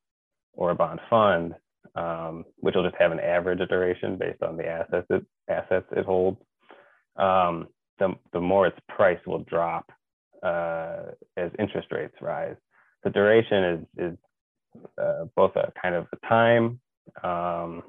or 0.53 0.71
a 0.71 0.75
bond 0.75 0.99
fund, 1.09 1.53
um, 1.95 2.45
which 2.57 2.75
will 2.75 2.83
just 2.83 2.99
have 2.99 3.11
an 3.11 3.19
average 3.19 3.59
duration 3.69 4.17
based 4.17 4.41
on 4.43 4.57
the 4.57 4.67
assets 4.67 5.07
it, 5.09 5.25
assets 5.49 5.87
it 5.91 6.05
holds. 6.05 6.37
Um, 7.15 7.67
the, 7.99 8.13
the 8.33 8.41
more 8.41 8.67
its 8.67 8.77
price 8.89 9.19
will 9.25 9.39
drop 9.39 9.89
uh, 10.43 11.11
as 11.37 11.51
interest 11.59 11.87
rates 11.91 12.15
rise. 12.21 12.57
The 13.03 13.09
duration 13.09 13.63
is, 13.63 14.11
is 14.11 14.17
uh, 15.01 15.25
both 15.35 15.55
a 15.55 15.71
kind 15.81 15.95
of 15.95 16.07
a 16.11 16.27
time 16.27 16.79
um, 17.23 17.83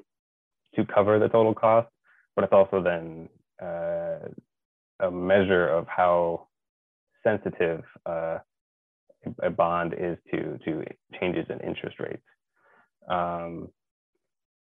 to 0.75 0.85
cover 0.85 1.19
the 1.19 1.27
total 1.27 1.53
cost, 1.53 1.89
but 2.35 2.43
it's 2.43 2.53
also 2.53 2.81
then 2.81 3.27
uh, 3.61 4.19
a 4.99 5.11
measure 5.11 5.67
of 5.67 5.87
how 5.87 6.47
sensitive 7.23 7.83
uh, 8.05 8.37
a 9.43 9.49
bond 9.49 9.93
is 9.93 10.17
to 10.31 10.57
to 10.63 10.83
changes 11.19 11.45
in 11.49 11.59
interest 11.59 11.99
rates. 11.99 12.23
Um, 13.09 13.69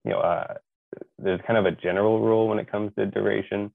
you 0.04 0.12
know, 0.12 0.20
uh, 0.20 0.54
there's 1.18 1.40
kind 1.46 1.58
of 1.58 1.66
a 1.66 1.76
general 1.76 2.20
rule 2.20 2.48
when 2.48 2.58
it 2.58 2.70
comes 2.70 2.92
to 2.96 3.06
duration 3.06 3.70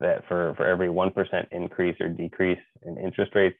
that 0.00 0.26
for 0.28 0.54
for 0.56 0.66
every 0.66 0.90
one 0.90 1.10
percent 1.10 1.48
increase 1.52 1.96
or 2.00 2.08
decrease 2.08 2.58
in 2.86 2.98
interest 2.98 3.32
rates, 3.34 3.58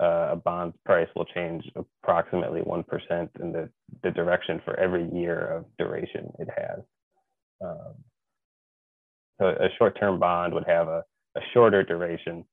uh, 0.00 0.28
a 0.32 0.36
bond's 0.36 0.76
price 0.84 1.08
will 1.16 1.24
change 1.26 1.64
approximately 1.76 2.60
one 2.60 2.82
percent 2.82 3.30
in 3.40 3.52
the 3.52 3.68
the 4.02 4.10
direction 4.10 4.60
for 4.64 4.78
every 4.78 5.08
year 5.12 5.38
of 5.38 5.64
duration 5.78 6.30
it 6.38 6.48
has. 6.56 6.80
Um, 7.64 7.94
so 9.40 9.46
a 9.48 9.68
short-term 9.78 10.18
bond 10.18 10.54
would 10.54 10.66
have 10.66 10.88
a, 10.88 11.04
a 11.36 11.40
shorter 11.52 11.82
duration, 11.82 12.44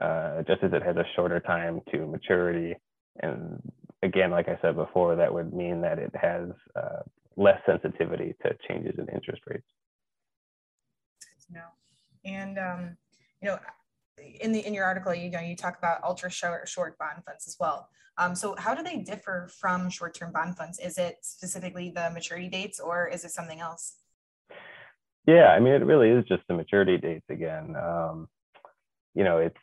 uh, 0.00 0.42
just 0.42 0.62
as 0.62 0.72
it 0.72 0.82
has 0.82 0.96
a 0.96 1.04
shorter 1.16 1.40
time 1.40 1.80
to 1.90 2.06
maturity. 2.06 2.76
And 3.20 3.60
again, 4.02 4.30
like 4.30 4.48
I 4.48 4.58
said 4.62 4.76
before, 4.76 5.16
that 5.16 5.32
would 5.32 5.52
mean 5.52 5.80
that 5.80 5.98
it 5.98 6.14
has 6.14 6.50
uh, 6.76 7.02
less 7.38 7.60
sensitivity 7.64 8.34
to 8.42 8.54
changes 8.68 8.98
in 8.98 9.08
interest 9.14 9.42
rates. 9.46 9.66
No, 11.50 11.62
and 12.24 12.58
um, 12.58 12.96
you 13.40 13.48
know, 13.48 13.58
in 14.40 14.52
the 14.52 14.66
in 14.66 14.74
your 14.74 14.84
article, 14.84 15.14
you 15.14 15.30
know, 15.30 15.40
you 15.40 15.56
talk 15.56 15.78
about 15.78 16.02
ultra 16.04 16.30
short 16.30 16.68
short 16.68 16.98
bond 16.98 17.24
funds 17.24 17.46
as 17.46 17.56
well. 17.58 17.88
Um, 18.18 18.34
so 18.34 18.56
how 18.58 18.74
do 18.74 18.82
they 18.82 18.96
differ 18.96 19.48
from 19.60 19.88
short 19.88 20.14
term 20.14 20.32
bond 20.32 20.56
funds? 20.58 20.78
Is 20.80 20.98
it 20.98 21.18
specifically 21.22 21.90
the 21.90 22.10
maturity 22.10 22.48
dates, 22.48 22.80
or 22.80 23.08
is 23.08 23.24
it 23.24 23.30
something 23.30 23.60
else? 23.60 23.96
Yeah, 25.26 25.48
I 25.48 25.60
mean, 25.60 25.74
it 25.74 25.84
really 25.84 26.10
is 26.10 26.24
just 26.26 26.42
the 26.48 26.54
maturity 26.54 26.98
dates 26.98 27.26
again. 27.28 27.76
Um, 27.76 28.28
you 29.14 29.24
know, 29.24 29.38
it's 29.38 29.56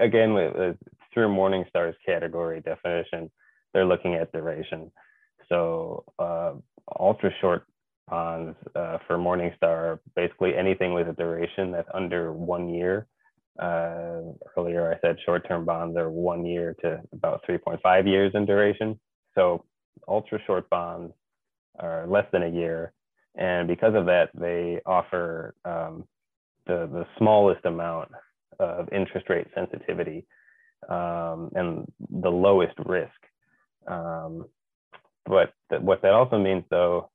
again 0.00 0.34
with, 0.34 0.76
through 1.12 1.28
Morningstar's 1.28 1.96
category 2.04 2.60
definition, 2.60 3.30
they're 3.72 3.86
looking 3.86 4.14
at 4.14 4.32
duration. 4.32 4.92
So 5.48 6.04
uh, 6.18 6.52
ultra 6.98 7.30
short 7.40 7.64
bonds 8.08 8.56
uh, 8.74 8.98
for 9.06 9.16
Morningstar, 9.16 9.98
basically 10.16 10.56
anything 10.56 10.92
with 10.92 11.08
a 11.08 11.12
duration 11.12 11.70
that's 11.70 11.88
under 11.94 12.32
one 12.32 12.68
year. 12.68 13.06
Uh, 13.58 14.22
earlier, 14.56 14.92
I 14.92 14.98
said 15.00 15.16
short-term 15.24 15.64
bonds 15.64 15.96
are 15.96 16.10
one 16.10 16.44
year 16.46 16.74
to 16.82 17.00
about 17.12 17.42
3.5 17.48 18.06
years 18.06 18.32
in 18.34 18.46
duration. 18.46 18.98
So 19.34 19.64
ultra 20.08 20.38
short 20.46 20.68
bonds 20.70 21.12
are 21.78 22.06
less 22.06 22.26
than 22.32 22.42
a 22.42 22.48
year 22.48 22.92
and 23.34 23.66
because 23.66 23.94
of 23.94 24.06
that, 24.06 24.30
they 24.34 24.80
offer 24.84 25.54
um, 25.64 26.04
the, 26.66 26.88
the 26.92 27.06
smallest 27.18 27.64
amount 27.64 28.10
of 28.58 28.88
interest 28.92 29.28
rate 29.30 29.46
sensitivity 29.54 30.26
um, 30.88 31.50
and 31.54 31.90
the 32.10 32.30
lowest 32.30 32.74
risk. 32.84 33.10
Um, 33.86 34.46
but 35.26 35.52
th 35.70 35.82
what 35.82 36.02
that 36.02 36.12
also 36.12 36.38
means, 36.38 36.64
though, 36.70 37.10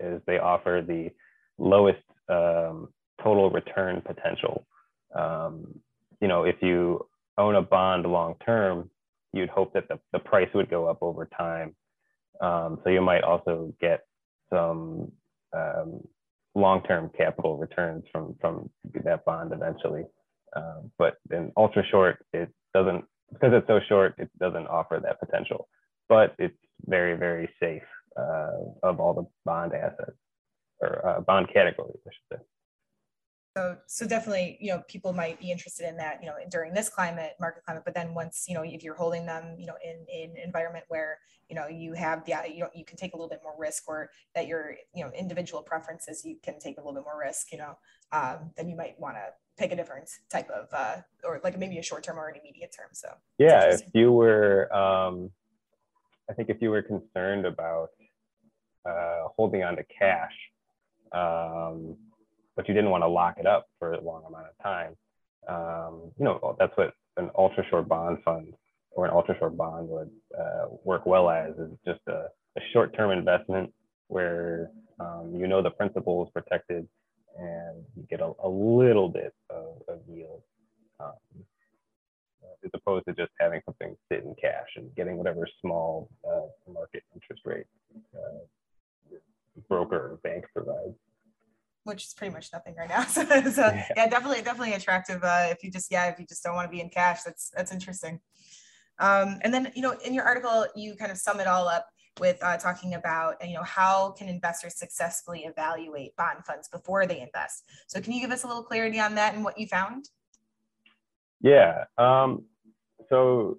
is 0.00 0.20
they 0.26 0.38
offer 0.38 0.82
the 0.86 1.10
lowest 1.58 2.02
um, 2.28 2.88
total 3.22 3.50
return 3.50 4.02
potential. 4.04 4.66
Um, 5.14 5.80
you 6.20 6.28
know, 6.28 6.44
if 6.44 6.56
you 6.62 7.06
own 7.36 7.54
a 7.54 7.62
bond 7.62 8.04
long 8.06 8.34
term, 8.44 8.90
you'd 9.32 9.48
hope 9.48 9.72
that 9.74 9.88
the, 9.88 9.98
the 10.12 10.18
price 10.18 10.48
would 10.54 10.70
go 10.70 10.86
up 10.86 10.98
over 11.02 11.26
time. 11.26 11.74
Um, 12.40 12.78
so 12.84 12.90
you 12.90 13.00
might 13.00 13.24
also 13.24 13.72
get 13.80 14.00
some 14.50 15.12
um, 15.52 16.06
long-term 16.54 17.10
capital 17.16 17.56
returns 17.56 18.04
from 18.12 18.34
from 18.40 18.70
that 19.04 19.24
bond 19.24 19.52
eventually. 19.52 20.04
Um, 20.56 20.90
but 20.98 21.16
in 21.30 21.52
ultra 21.56 21.82
short, 21.90 22.24
it 22.32 22.48
doesn't 22.74 23.04
because 23.32 23.52
it's 23.52 23.66
so 23.66 23.80
short, 23.88 24.14
it 24.18 24.30
doesn't 24.38 24.66
offer 24.66 25.00
that 25.02 25.20
potential. 25.20 25.68
But 26.08 26.34
it's 26.38 26.56
very 26.86 27.16
very 27.16 27.48
safe 27.60 27.82
uh, 28.16 28.50
of 28.82 29.00
all 29.00 29.14
the 29.14 29.26
bond 29.44 29.72
assets 29.74 30.18
or 30.80 31.06
uh, 31.06 31.20
bond 31.20 31.48
categories, 31.52 31.98
I 32.06 32.10
should 32.10 32.38
say. 32.38 32.44
So, 33.56 33.76
so 33.88 34.06
definitely, 34.06 34.56
you 34.60 34.70
know, 34.70 34.82
people 34.86 35.12
might 35.12 35.40
be 35.40 35.50
interested 35.50 35.88
in 35.88 35.96
that, 35.96 36.20
you 36.22 36.28
know, 36.28 36.34
during 36.48 36.72
this 36.74 36.88
climate, 36.88 37.32
market 37.40 37.64
climate. 37.64 37.82
But 37.84 37.94
then 37.94 38.14
once, 38.14 38.44
you 38.46 38.54
know, 38.54 38.62
if 38.62 38.84
you're 38.84 38.94
holding 38.94 39.26
them, 39.26 39.56
you 39.58 39.66
know, 39.66 39.74
in 39.84 40.06
in 40.08 40.36
environment 40.36 40.84
where, 40.86 41.18
you 41.48 41.56
know, 41.56 41.66
you 41.66 41.94
have 41.94 42.24
the, 42.24 42.36
you 42.48 42.60
know, 42.60 42.68
you 42.72 42.84
can 42.84 42.96
take 42.96 43.14
a 43.14 43.16
little 43.16 43.28
bit 43.28 43.40
more 43.42 43.54
risk, 43.58 43.88
or 43.88 44.10
that 44.36 44.46
your, 44.46 44.76
you 44.94 45.02
know, 45.02 45.10
individual 45.18 45.62
preferences, 45.62 46.24
you 46.24 46.36
can 46.40 46.60
take 46.60 46.76
a 46.76 46.80
little 46.80 46.94
bit 46.94 47.02
more 47.02 47.18
risk, 47.18 47.50
you 47.50 47.58
know, 47.58 47.76
um, 48.12 48.52
then 48.56 48.68
you 48.68 48.76
might 48.76 48.94
want 49.00 49.16
to 49.16 49.24
pick 49.58 49.72
a 49.72 49.76
different 49.76 50.08
type 50.30 50.48
of, 50.50 50.68
uh, 50.72 50.96
or 51.24 51.40
like 51.42 51.58
maybe 51.58 51.78
a 51.78 51.82
short 51.82 52.04
term 52.04 52.16
or 52.16 52.28
an 52.28 52.36
immediate 52.40 52.72
term. 52.76 52.90
So 52.92 53.08
yeah, 53.38 53.74
if 53.74 53.82
you 53.92 54.12
were, 54.12 54.72
um, 54.72 55.30
I 56.30 56.34
think 56.34 56.48
if 56.50 56.60
you 56.60 56.70
were 56.70 56.82
concerned 56.82 57.46
about 57.46 57.90
uh, 58.84 59.28
holding 59.36 59.62
on 59.62 59.76
to 59.76 59.84
cash. 59.98 60.32
Um, 61.12 61.96
but 62.56 62.68
you 62.68 62.74
didn't 62.74 62.90
want 62.90 63.02
to 63.02 63.08
lock 63.08 63.36
it 63.38 63.46
up 63.46 63.68
for 63.78 63.92
a 63.92 64.00
long 64.00 64.24
amount 64.26 64.46
of 64.46 64.62
time. 64.62 64.96
Um, 65.48 66.10
you 66.18 66.24
know, 66.24 66.56
that's 66.58 66.76
what 66.76 66.92
an 67.16 67.30
ultra 67.38 67.64
short 67.70 67.88
bond 67.88 68.18
fund 68.24 68.52
or 68.90 69.06
an 69.06 69.12
ultra 69.12 69.36
short 69.38 69.56
bond 69.56 69.88
would 69.88 70.10
uh, 70.38 70.66
work 70.84 71.06
well 71.06 71.30
as 71.30 71.50
is 71.56 71.70
just 71.86 72.00
a, 72.08 72.26
a 72.56 72.60
short 72.72 72.94
term 72.96 73.10
investment 73.10 73.72
where 74.08 74.70
um, 74.98 75.34
you 75.36 75.46
know 75.46 75.62
the 75.62 75.70
principal 75.70 76.24
is 76.24 76.30
protected 76.32 76.88
and 77.38 77.84
you 77.96 78.04
get 78.10 78.20
a, 78.20 78.32
a 78.42 78.48
little 78.48 79.08
bit 79.08 79.32
of, 79.50 79.82
of 79.88 80.00
yield 80.08 80.42
um, 80.98 81.12
as 82.64 82.70
opposed 82.74 83.06
to 83.06 83.14
just 83.14 83.30
having 83.40 83.60
something 83.64 83.96
sit 84.10 84.24
in 84.24 84.34
cash 84.40 84.68
and 84.76 84.94
getting 84.94 85.16
whatever 85.16 85.46
small 85.60 86.08
uh, 86.28 86.72
market 86.72 87.02
interest 87.14 87.42
rate 87.44 87.66
uh, 88.14 89.16
broker 89.68 89.96
or 89.96 90.20
bank 90.22 90.44
provides 90.54 90.94
which 91.88 92.04
is 92.04 92.14
pretty 92.14 92.32
much 92.32 92.50
nothing 92.52 92.74
right 92.76 92.88
now. 92.88 93.02
so, 93.06 93.24
so 93.24 93.62
yeah. 93.62 93.88
yeah. 93.96 94.08
definitely, 94.08 94.42
definitely 94.42 94.74
attractive. 94.74 95.24
Uh, 95.24 95.46
if 95.50 95.64
you 95.64 95.70
just, 95.70 95.90
yeah, 95.90 96.08
if 96.08 96.18
you 96.18 96.26
just 96.26 96.42
don't 96.44 96.54
want 96.54 96.66
to 96.66 96.70
be 96.70 96.80
in 96.80 96.90
cash, 96.90 97.22
that's 97.22 97.50
that's 97.56 97.72
interesting. 97.72 98.20
Um, 99.00 99.38
and 99.42 99.52
then, 99.54 99.72
you 99.74 99.82
know, 99.82 99.96
in 100.04 100.12
your 100.12 100.24
article, 100.24 100.66
you 100.76 100.96
kind 100.96 101.10
of 101.10 101.18
sum 101.18 101.40
it 101.40 101.46
all 101.46 101.66
up 101.68 101.86
with 102.20 102.36
uh, 102.42 102.56
talking 102.56 102.94
about, 102.94 103.36
you 103.46 103.54
know, 103.54 103.62
how 103.62 104.10
can 104.10 104.28
investors 104.28 104.76
successfully 104.76 105.44
evaluate 105.44 106.16
bond 106.16 106.44
funds 106.44 106.68
before 106.68 107.06
they 107.06 107.20
invest. 107.20 107.64
So, 107.86 108.00
can 108.00 108.12
you 108.12 108.20
give 108.20 108.32
us 108.32 108.44
a 108.44 108.46
little 108.46 108.64
clarity 108.64 109.00
on 109.00 109.14
that 109.14 109.34
and 109.34 109.44
what 109.44 109.58
you 109.58 109.66
found? 109.66 110.08
Yeah. 111.40 111.84
Um, 111.96 112.44
so, 113.08 113.56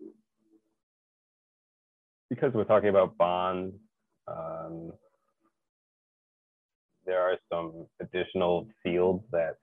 because 2.30 2.54
we're 2.54 2.65
talking 2.65 2.89
about 2.89 3.18
bonds. 3.18 3.76
Um, 4.28 4.92
there 7.06 7.22
are 7.22 7.38
some 7.52 7.88
additional 8.02 8.68
fields 8.84 9.24
that 9.32 9.56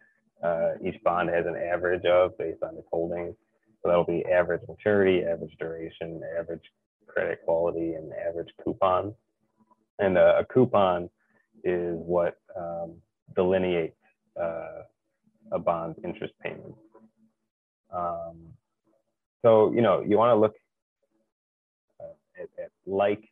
uh, 0.42 0.72
each 0.84 1.00
bond 1.04 1.30
has 1.30 1.46
an 1.46 1.56
average 1.56 2.04
of 2.04 2.36
based 2.38 2.62
on 2.62 2.76
its 2.76 2.86
holdings. 2.90 3.34
So 3.82 3.88
that'll 3.88 4.04
be 4.04 4.24
average 4.26 4.62
maturity, 4.68 5.22
average 5.24 5.54
duration, 5.60 6.20
average 6.38 6.62
credit 7.06 7.38
quality, 7.44 7.94
and 7.94 8.12
average 8.28 8.48
coupon. 8.64 9.14
And 9.98 10.18
uh, 10.18 10.34
a 10.40 10.44
coupon 10.44 11.08
is 11.64 11.94
what 11.98 12.36
um, 12.58 12.96
delineates 13.34 13.96
uh, 14.40 14.82
a 15.52 15.58
bond's 15.58 15.98
interest 16.04 16.34
payment. 16.42 16.74
Um, 17.92 18.36
so, 19.42 19.72
you 19.72 19.82
know, 19.82 20.02
you 20.02 20.16
want 20.18 20.30
to 20.30 20.40
look 20.40 20.54
uh, 22.00 22.42
at, 22.42 22.64
at 22.64 22.70
like 22.86 23.24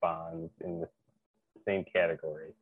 bonds 0.00 0.50
in 0.64 0.80
the 0.80 0.88
same 1.66 1.84
category 1.92 2.54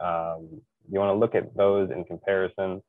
um, 0.00 0.60
you 0.90 0.98
want 0.98 1.10
to 1.10 1.18
look 1.18 1.34
at 1.34 1.54
those 1.56 1.90
in 1.90 2.04
comparison. 2.04 2.82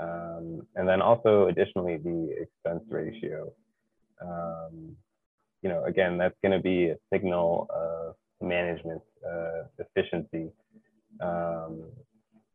Um, 0.00 0.66
and 0.76 0.88
then 0.88 1.02
also 1.02 1.48
additionally 1.48 1.96
the 1.96 2.34
expense 2.40 2.84
ratio. 2.88 3.52
Um, 4.20 4.96
you 5.62 5.68
know, 5.68 5.84
again, 5.84 6.18
that's 6.18 6.36
going 6.42 6.52
to 6.52 6.62
be 6.62 6.88
a 6.88 6.96
signal 7.12 7.68
of 7.70 8.16
management 8.40 9.02
uh, 9.26 9.64
efficiency. 9.78 10.50
Um, 11.20 11.84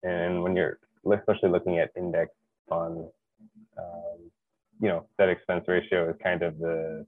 and 0.04 0.44
when 0.44 0.56
you're 0.56 0.80
especially 1.12 1.50
looking 1.50 1.80
at 1.80 1.92
index 1.96 2.32
funds, 2.68 3.08
um, 3.78 4.32
you 4.80 4.88
know, 4.88 5.08
that 5.18 5.30
expense 5.30 5.66
ratio 5.68 6.10
is 6.10 6.16
kind 6.24 6.44
of 6.44 6.58
the 6.60 7.06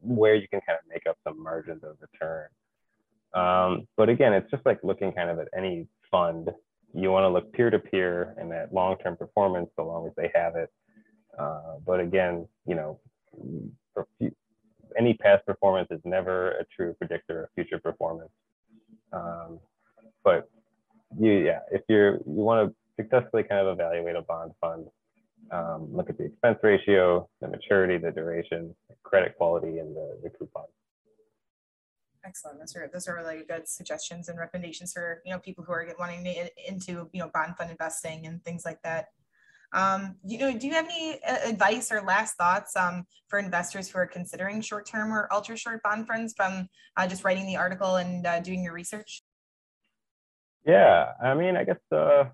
where 0.00 0.36
you 0.36 0.46
can 0.48 0.60
kind 0.66 0.78
of 0.78 0.88
make 0.88 1.06
up 1.08 1.16
some 1.24 1.42
margins 1.42 1.82
of 1.82 1.96
return. 2.00 2.46
Um, 3.34 3.88
but 3.96 4.08
again, 4.08 4.32
it's 4.32 4.50
just 4.50 4.64
like 4.64 4.78
looking 4.82 5.12
kind 5.12 5.30
of 5.30 5.38
at 5.38 5.48
any 5.56 5.86
fund. 6.10 6.50
You 6.94 7.10
want 7.10 7.24
to 7.24 7.28
look 7.28 7.52
peer 7.52 7.70
to 7.70 7.78
peer 7.78 8.34
and 8.38 8.52
at 8.52 8.72
long 8.72 8.96
term 8.98 9.16
performance, 9.16 9.70
so 9.76 9.86
long 9.86 10.06
as 10.06 10.12
they 10.16 10.30
have 10.34 10.56
it. 10.56 10.70
Uh, 11.38 11.76
but 11.86 12.00
again, 12.00 12.46
you 12.66 12.74
know, 12.74 13.00
any 14.98 15.14
past 15.14 15.44
performance 15.46 15.88
is 15.90 16.00
never 16.04 16.52
a 16.52 16.64
true 16.74 16.94
predictor 16.94 17.44
of 17.44 17.50
future 17.54 17.78
performance. 17.78 18.30
Um, 19.12 19.60
but 20.24 20.48
you, 21.18 21.32
yeah, 21.32 21.60
if 21.70 21.82
you're 21.88 22.16
you 22.16 22.22
want 22.26 22.68
to 22.68 23.02
successfully 23.02 23.42
kind 23.42 23.66
of 23.66 23.72
evaluate 23.72 24.16
a 24.16 24.22
bond 24.22 24.52
fund, 24.60 24.86
um, 25.50 25.88
look 25.92 26.10
at 26.10 26.18
the 26.18 26.24
expense 26.24 26.58
ratio, 26.62 27.28
the 27.40 27.48
maturity, 27.48 27.98
the 27.98 28.10
duration, 28.10 28.74
credit 29.02 29.36
quality, 29.36 29.78
and 29.78 29.94
the, 29.94 30.18
the 30.22 30.30
coupon. 30.30 30.64
Excellent. 32.24 32.58
Those 32.58 32.76
are 32.76 32.90
those 32.92 33.08
are 33.08 33.14
really 33.14 33.42
good 33.48 33.68
suggestions 33.68 34.28
and 34.28 34.38
recommendations 34.38 34.92
for 34.92 35.22
you 35.24 35.32
know 35.32 35.38
people 35.38 35.64
who 35.64 35.72
are 35.72 35.86
wanting 35.98 36.24
to 36.24 36.68
into 36.70 37.08
you 37.12 37.20
know 37.20 37.30
bond 37.32 37.56
fund 37.56 37.70
investing 37.70 38.26
and 38.26 38.44
things 38.44 38.64
like 38.64 38.82
that. 38.82 39.06
Um, 39.72 40.16
you 40.24 40.38
know, 40.38 40.56
do 40.56 40.66
you 40.66 40.72
have 40.72 40.86
any 40.86 41.20
uh, 41.22 41.38
advice 41.44 41.92
or 41.92 42.00
last 42.00 42.36
thoughts 42.36 42.74
um, 42.74 43.04
for 43.28 43.38
investors 43.38 43.88
who 43.88 43.98
are 43.98 44.06
considering 44.06 44.62
short-term 44.62 45.12
or 45.12 45.28
ultra-short 45.30 45.82
bond 45.82 46.06
funds 46.06 46.32
from 46.34 46.68
uh, 46.96 47.06
just 47.06 47.22
writing 47.22 47.46
the 47.46 47.56
article 47.56 47.96
and 47.96 48.26
uh, 48.26 48.40
doing 48.40 48.62
your 48.62 48.72
research? 48.72 49.22
Yeah, 50.64 51.12
I 51.22 51.34
mean, 51.34 51.56
I 51.56 51.64
guess 51.64 51.80
uh, 51.92 52.24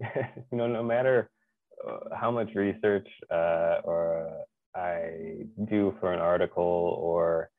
you 0.00 0.58
know, 0.58 0.66
no 0.66 0.82
matter 0.82 1.30
how 2.14 2.30
much 2.30 2.54
research 2.54 3.06
uh, 3.30 3.80
or 3.84 4.44
I 4.74 5.44
do 5.68 5.94
for 6.00 6.12
an 6.12 6.20
article 6.20 6.98
or 7.00 7.50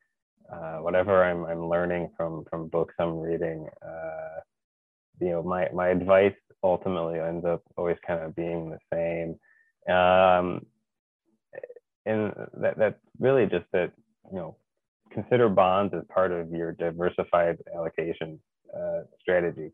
uh, 0.52 0.76
whatever 0.76 1.24
I'm, 1.24 1.44
I'm 1.44 1.68
learning 1.68 2.10
from 2.16 2.44
from 2.48 2.68
books 2.68 2.94
I'm 3.00 3.18
reading, 3.18 3.66
uh, 3.84 4.40
you 5.20 5.30
know, 5.30 5.42
my 5.42 5.68
my 5.72 5.88
advice 5.88 6.34
ultimately 6.62 7.18
ends 7.18 7.44
up 7.44 7.62
always 7.76 7.96
kind 8.06 8.22
of 8.22 8.36
being 8.36 8.70
the 8.70 8.78
same, 8.92 9.94
um, 9.94 10.64
and 12.04 12.32
that 12.60 12.78
that's 12.78 13.00
really 13.18 13.46
just 13.46 13.64
that 13.72 13.92
you 14.30 14.38
know 14.38 14.56
consider 15.12 15.48
bonds 15.48 15.94
as 15.94 16.02
part 16.12 16.30
of 16.32 16.50
your 16.50 16.72
diversified 16.72 17.56
allocation 17.74 18.38
uh, 18.76 19.00
strategy 19.20 19.72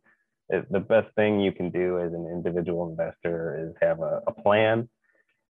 it, 0.52 0.70
the 0.70 0.80
best 0.80 1.12
thing 1.16 1.40
you 1.40 1.50
can 1.50 1.70
do 1.70 1.98
as 1.98 2.12
an 2.12 2.28
individual 2.30 2.88
investor 2.88 3.66
is 3.66 3.74
have 3.80 4.00
a, 4.00 4.20
a 4.26 4.32
plan 4.32 4.88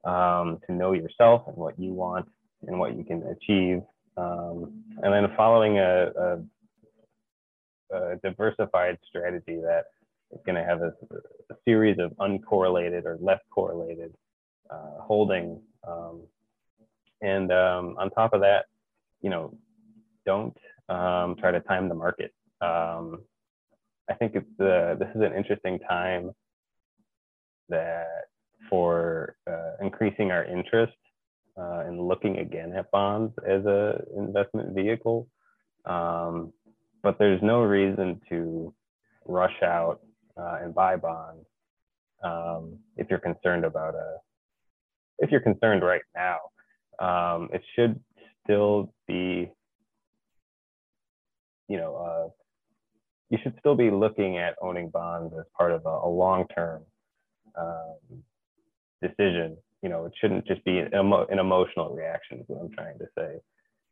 um, 0.06 0.60
to 0.66 0.74
know 0.74 0.94
yourself 0.94 1.44
and 1.48 1.58
what 1.58 1.78
you 1.78 1.94
want 1.94 2.26
and 2.68 2.80
what 2.80 2.98
you 2.98 3.04
can 3.04 3.22
achieve. 3.24 3.82
Um, 4.18 4.82
and 5.04 5.14
then 5.14 5.28
following 5.36 5.78
a, 5.80 6.12
a, 6.18 7.96
a, 7.96 8.16
diversified 8.24 8.98
strategy 9.06 9.60
that 9.62 9.84
is 10.32 10.40
going 10.46 10.56
to 10.56 10.64
have 10.64 10.82
a, 10.82 10.94
a, 11.52 11.56
series 11.66 12.00
of 12.00 12.12
uncorrelated 12.14 13.04
or 13.04 13.18
less 13.20 13.42
correlated 13.54 14.14
uh, 14.70 15.02
holdings. 15.02 15.60
Um, 15.86 16.22
and 17.22 17.52
um, 17.52 17.98
on 18.00 18.10
top 18.12 18.34
of 18.34 18.40
that, 18.40 18.66
you 19.22 19.30
know, 19.30 19.54
don't 20.26 20.56
um, 20.88 21.36
try 21.38 21.52
to 21.52 21.60
time 21.60 21.90
the 21.90 21.96
market. 21.96 22.34
Um, 22.62 23.20
I 24.10 24.14
think 24.14 24.34
it's 24.36 24.60
uh, 24.60 24.96
this 25.00 25.10
is 25.16 25.22
an 25.22 25.34
interesting 25.36 25.80
time 25.80 26.32
that 27.70 28.06
for 28.70 29.36
uh, 29.48 29.72
increasing 29.82 30.32
our 30.32 30.46
interest 30.46 30.94
uh, 31.58 31.84
looking 32.08 32.38
again 32.40 32.74
at 32.74 32.92
bonds 32.92 33.34
as 33.48 33.66
a 33.66 34.04
investment 34.18 34.76
vehicle. 34.76 35.28
Um, 35.86 36.54
but 37.04 37.18
there's 37.20 37.42
no 37.42 37.62
reason 37.62 38.20
to 38.30 38.74
rush 39.26 39.62
out 39.64 40.00
uh, 40.38 40.60
and 40.62 40.74
buy 40.74 40.96
bonds 40.96 41.46
um, 42.24 42.80
if 42.98 43.08
you're 43.10 43.20
concerned 43.20 43.66
about 43.66 43.96
a 43.96 44.18
if 45.20 45.32
you're 45.32 45.42
concerned 45.42 45.84
right 45.84 46.02
now. 46.16 46.40
Um, 47.00 47.50
it 47.54 47.62
should 47.76 48.00
still 48.44 48.94
be 49.08 49.50
you 51.68 51.78
know 51.78 51.96
uh, 51.96 52.45
you 53.30 53.38
should 53.42 53.56
still 53.60 53.76
be 53.76 53.90
looking 53.90 54.38
at 54.38 54.56
owning 54.62 54.90
bonds 54.90 55.34
as 55.38 55.46
part 55.58 55.72
of 55.72 55.86
a, 55.86 55.90
a 55.90 56.10
long-term 56.10 56.84
um, 57.60 57.96
decision. 59.02 59.58
You 59.82 59.90
know, 59.90 60.06
it 60.06 60.14
shouldn't 60.20 60.46
just 60.48 60.64
be 60.64 60.80
an, 60.80 60.90
emo- 60.94 61.28
an, 61.28 61.40
emotional 61.40 61.96
reaction. 61.96 62.40
Is 62.40 62.46
what 62.48 62.62
I'm 62.62 62.72
trying 62.72 62.98
to 63.00 63.08
say. 63.18 63.36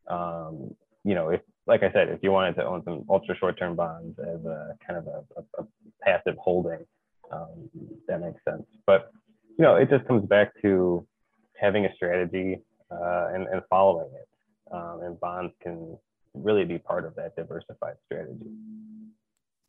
Um, 0.07 0.75
you 1.03 1.15
know, 1.15 1.29
if 1.29 1.41
like 1.65 1.83
I 1.83 1.91
said, 1.91 2.09
if 2.09 2.19
you 2.21 2.31
wanted 2.31 2.55
to 2.55 2.65
own 2.65 2.83
some 2.83 3.05
ultra 3.09 3.35
short-term 3.37 3.75
bonds 3.75 4.17
as 4.19 4.43
a 4.45 4.75
kind 4.85 4.97
of 4.99 5.07
a, 5.07 5.23
a, 5.37 5.63
a 5.63 5.67
passive 6.01 6.35
holding, 6.37 6.79
um, 7.31 7.69
that 8.07 8.21
makes 8.21 8.43
sense. 8.47 8.63
But 8.85 9.11
you 9.57 9.63
know, 9.63 9.75
it 9.75 9.89
just 9.89 10.05
comes 10.07 10.27
back 10.27 10.51
to 10.61 11.05
having 11.59 11.85
a 11.85 11.93
strategy 11.95 12.59
uh, 12.91 13.29
and, 13.33 13.47
and 13.47 13.61
following 13.69 14.09
it. 14.13 14.27
Um, 14.71 15.01
and 15.03 15.19
bonds 15.19 15.53
can 15.61 15.97
really 16.33 16.65
be 16.65 16.77
part 16.77 17.05
of 17.05 17.15
that 17.15 17.35
diversified 17.35 17.95
strategy. 18.05 18.49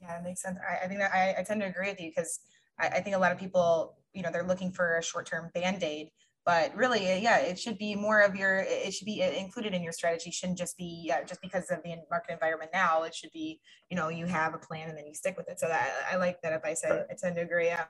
Yeah, 0.04 0.18
it 0.18 0.24
makes 0.24 0.42
sense. 0.42 0.58
I, 0.68 0.84
I 0.84 0.88
think 0.88 1.00
that 1.00 1.12
I, 1.12 1.34
I, 1.38 1.42
tend 1.42 1.60
to 1.62 1.66
agree 1.66 1.88
with 1.88 2.00
you 2.00 2.10
because 2.10 2.40
I, 2.78 2.88
I, 2.88 3.00
think 3.00 3.16
a 3.16 3.18
lot 3.18 3.32
of 3.32 3.38
people, 3.38 3.96
you 4.12 4.22
know, 4.22 4.30
they're 4.30 4.46
looking 4.46 4.70
for 4.70 4.98
a 4.98 5.02
short-term 5.02 5.50
band-aid, 5.54 6.10
but 6.44 6.76
really, 6.76 7.22
yeah, 7.22 7.38
it 7.38 7.58
should 7.58 7.78
be 7.78 7.94
more 7.94 8.20
of 8.20 8.36
your, 8.36 8.58
it 8.68 8.92
should 8.92 9.06
be 9.06 9.22
included 9.22 9.72
in 9.72 9.82
your 9.82 9.92
strategy. 9.92 10.30
Shouldn't 10.30 10.58
just 10.58 10.76
be 10.76 11.10
uh, 11.12 11.24
just 11.24 11.40
because 11.40 11.70
of 11.70 11.82
the 11.82 11.96
market 12.10 12.34
environment 12.34 12.70
now. 12.74 13.04
It 13.04 13.14
should 13.14 13.30
be, 13.32 13.60
you 13.88 13.96
know, 13.96 14.10
you 14.10 14.26
have 14.26 14.52
a 14.52 14.58
plan 14.58 14.90
and 14.90 14.98
then 14.98 15.06
you 15.06 15.14
stick 15.14 15.38
with 15.38 15.48
it. 15.48 15.58
So 15.58 15.68
that 15.68 15.90
I 16.12 16.16
like 16.16 16.42
that 16.42 16.52
advice. 16.52 16.82
I, 16.84 16.88
say 16.88 17.04
I 17.10 17.14
tend 17.18 17.36
to 17.36 17.42
agree. 17.42 17.66
Yeah. 17.66 17.84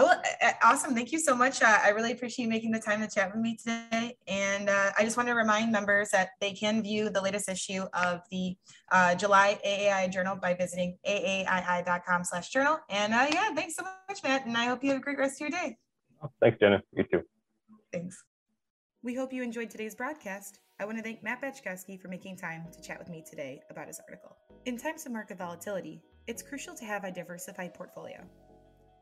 Oh, 0.00 0.14
awesome. 0.62 0.94
Thank 0.94 1.10
you 1.10 1.18
so 1.18 1.34
much. 1.34 1.60
Uh, 1.60 1.78
I 1.82 1.88
really 1.88 2.12
appreciate 2.12 2.44
you 2.44 2.48
making 2.48 2.70
the 2.70 2.78
time 2.78 3.00
to 3.00 3.08
chat 3.12 3.32
with 3.32 3.42
me 3.42 3.56
today. 3.56 4.16
And 4.28 4.70
uh, 4.70 4.92
I 4.96 5.02
just 5.02 5.16
want 5.16 5.28
to 5.28 5.34
remind 5.34 5.72
members 5.72 6.10
that 6.12 6.30
they 6.40 6.52
can 6.52 6.84
view 6.84 7.10
the 7.10 7.20
latest 7.20 7.48
issue 7.48 7.82
of 7.92 8.20
the 8.30 8.56
uh, 8.92 9.16
July 9.16 9.58
AAII 9.66 10.12
journal 10.12 10.36
by 10.40 10.54
visiting 10.54 10.96
aaii.com 11.04 12.22
slash 12.22 12.50
journal. 12.50 12.78
And 12.88 13.12
uh, 13.12 13.26
yeah, 13.32 13.52
thanks 13.54 13.74
so 13.74 13.82
much, 13.82 14.22
Matt. 14.22 14.46
And 14.46 14.56
I 14.56 14.66
hope 14.66 14.84
you 14.84 14.90
have 14.90 15.00
a 15.00 15.02
great 15.02 15.18
rest 15.18 15.42
of 15.42 15.48
your 15.48 15.50
day. 15.50 15.76
Thanks, 16.40 16.58
Jenna. 16.60 16.80
You 16.92 17.02
too. 17.10 17.22
Thanks. 17.92 18.22
We 19.02 19.16
hope 19.16 19.32
you 19.32 19.42
enjoyed 19.42 19.70
today's 19.70 19.96
broadcast. 19.96 20.60
I 20.78 20.84
want 20.84 20.98
to 20.98 21.02
thank 21.02 21.24
Matt 21.24 21.42
Bajkowski 21.42 22.00
for 22.00 22.06
making 22.06 22.36
time 22.36 22.66
to 22.72 22.80
chat 22.80 23.00
with 23.00 23.08
me 23.08 23.24
today 23.28 23.62
about 23.68 23.88
his 23.88 24.00
article. 24.08 24.36
In 24.64 24.76
times 24.78 25.06
of 25.06 25.12
market 25.12 25.38
volatility, 25.38 26.00
it's 26.28 26.42
crucial 26.42 26.74
to 26.74 26.84
have 26.84 27.02
a 27.02 27.10
diversified 27.10 27.74
portfolio. 27.74 28.18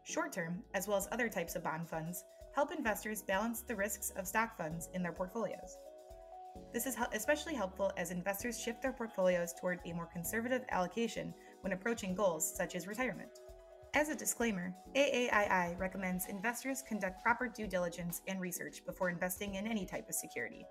Short 0.07 0.33
term, 0.33 0.62
as 0.73 0.87
well 0.87 0.97
as 0.97 1.09
other 1.11 1.29
types 1.29 1.57
of 1.57 1.64
bond 1.64 1.88
funds, 1.88 2.23
help 2.55 2.71
investors 2.71 3.23
balance 3.23 3.62
the 3.62 3.75
risks 3.75 4.11
of 4.11 4.29
stock 4.29 4.57
funds 4.57 4.88
in 4.95 5.03
their 5.03 5.11
portfolios. 5.11 5.77
This 6.73 6.87
is 6.87 6.97
especially 7.12 7.55
helpful 7.55 7.90
as 7.97 8.12
investors 8.12 8.57
shift 8.57 8.81
their 8.81 8.92
portfolios 8.92 9.53
toward 9.61 9.81
a 9.85 9.92
more 9.92 10.07
conservative 10.07 10.62
allocation 10.71 11.35
when 11.62 11.73
approaching 11.73 12.14
goals 12.14 12.57
such 12.57 12.77
as 12.77 12.87
retirement. 12.87 13.40
As 13.95 14.09
a 14.09 14.14
disclaimer, 14.14 14.73
AAII 14.95 15.77
recommends 15.77 16.29
investors 16.29 16.85
conduct 16.87 17.21
proper 17.21 17.49
due 17.49 17.66
diligence 17.66 18.23
and 18.29 18.40
research 18.40 18.87
before 18.87 19.11
investing 19.11 19.57
in 19.57 19.66
any 19.66 19.85
type 19.85 20.09
of 20.09 20.14
security. 20.14 20.64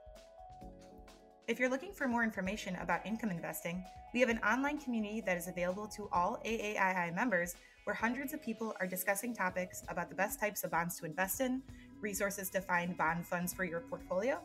If 1.50 1.60
you're 1.60 1.69
looking 1.69 1.91
for 1.91 2.08
more 2.08 2.24
information 2.24 2.78
about 2.78 3.06
income 3.06 3.32
investing, 3.32 3.84
we 4.13 4.21
have 4.21 4.30
an 4.30 4.39
online 4.39 4.78
community 4.78 5.21
that 5.26 5.38
is 5.38 5.50
available 5.50 5.88
to 5.89 6.08
all 6.13 6.41
AAII 6.45 7.13
members 7.13 7.56
where 7.86 7.95
hundreds 7.95 8.34
of 8.34 8.41
people 8.41 8.76
are 8.80 8.88
discussing 8.88 9.34
topics 9.34 9.84
about 9.89 10.10
the 10.10 10.15
best 10.15 10.39
types 10.39 10.63
of 10.63 10.71
bonds 10.71 10.98
to 11.00 11.06
invest 11.06 11.39
in, 11.39 11.62
resources 12.02 12.50
to 12.50 12.60
find 12.60 12.98
bond 12.98 13.26
funds 13.26 13.54
for 13.54 13.63
your 13.63 13.80
portfolio, 13.80 14.41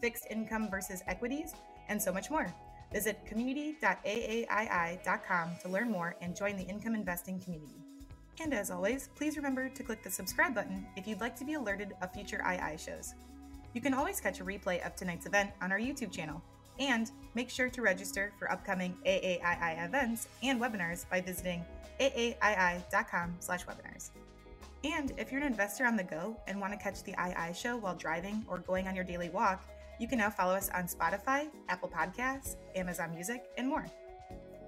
fixed 0.00 0.26
income 0.30 0.70
versus 0.70 1.02
equities, 1.06 1.52
and 1.88 2.00
so 2.00 2.10
much 2.12 2.30
more. 2.30 2.54
Visit 2.92 3.18
community.aaii.com 3.26 5.50
to 5.60 5.68
learn 5.68 5.90
more 5.90 6.14
and 6.20 6.36
join 6.36 6.56
the 6.56 6.62
income 6.62 6.94
investing 6.94 7.40
community. 7.40 7.82
And 8.40 8.54
as 8.54 8.70
always, 8.70 9.10
please 9.16 9.36
remember 9.36 9.68
to 9.68 9.82
click 9.82 10.02
the 10.02 10.10
subscribe 10.10 10.54
button 10.54 10.86
if 10.96 11.06
you'd 11.06 11.20
like 11.20 11.36
to 11.36 11.44
be 11.44 11.52
alerted 11.54 11.92
of 12.00 12.12
future 12.12 12.42
II 12.48 12.78
shows. 12.78 13.14
You 13.72 13.80
can 13.80 13.94
always 13.94 14.20
catch 14.20 14.40
a 14.40 14.44
replay 14.44 14.86
of 14.86 14.94
tonight's 14.94 15.26
event 15.26 15.50
on 15.60 15.72
our 15.72 15.80
YouTube 15.80 16.12
channel. 16.12 16.40
And 16.78 17.10
make 17.34 17.50
sure 17.50 17.68
to 17.70 17.82
register 17.82 18.32
for 18.38 18.50
upcoming 18.50 18.96
AAII 19.06 19.84
events 19.84 20.28
and 20.42 20.60
webinars 20.60 21.08
by 21.08 21.20
visiting 21.20 21.64
aaii.com 22.00 23.36
slash 23.38 23.64
webinars. 23.66 24.10
And 24.84 25.12
if 25.16 25.32
you're 25.32 25.40
an 25.40 25.46
investor 25.46 25.86
on 25.86 25.96
the 25.96 26.04
go 26.04 26.36
and 26.46 26.60
want 26.60 26.72
to 26.72 26.78
catch 26.78 27.02
the 27.02 27.12
II 27.12 27.54
show 27.54 27.76
while 27.76 27.94
driving 27.94 28.44
or 28.48 28.58
going 28.58 28.86
on 28.86 28.94
your 28.94 29.04
daily 29.04 29.30
walk, 29.30 29.64
you 29.98 30.08
can 30.08 30.18
now 30.18 30.30
follow 30.30 30.54
us 30.54 30.70
on 30.74 30.84
Spotify, 30.84 31.48
Apple 31.68 31.88
Podcasts, 31.88 32.56
Amazon 32.74 33.14
Music, 33.14 33.44
and 33.56 33.68
more. 33.68 33.86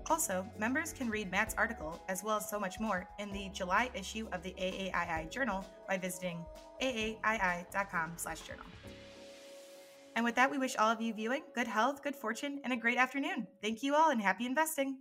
Also, 0.09 0.47
members 0.57 0.93
can 0.93 1.11
read 1.11 1.31
Matt's 1.33 1.55
article, 1.59 2.01
as 2.09 2.23
well 2.23 2.37
as 2.37 2.49
so 2.49 2.61
much 2.61 2.79
more, 2.79 3.09
in 3.19 3.33
the 3.33 3.51
July 3.53 3.91
issue 3.93 4.29
of 4.33 4.43
the 4.43 4.53
AAII 4.53 5.29
Journal 5.31 5.67
by 5.89 5.99
visiting 5.99 6.45
aaii.com/journal. 6.81 8.67
And 10.17 10.25
with 10.25 10.35
that, 10.37 10.51
we 10.51 10.57
wish 10.57 10.77
all 10.77 10.91
of 10.91 11.03
you 11.03 11.13
viewing 11.13 11.43
good 11.55 11.67
health, 11.67 12.03
good 12.03 12.17
fortune, 12.17 12.59
and 12.65 12.73
a 12.73 12.77
great 12.77 12.97
afternoon. 12.97 13.47
Thank 13.61 13.83
you 13.83 13.95
all, 13.95 14.11
and 14.11 14.21
happy 14.21 14.47
investing. 14.47 14.97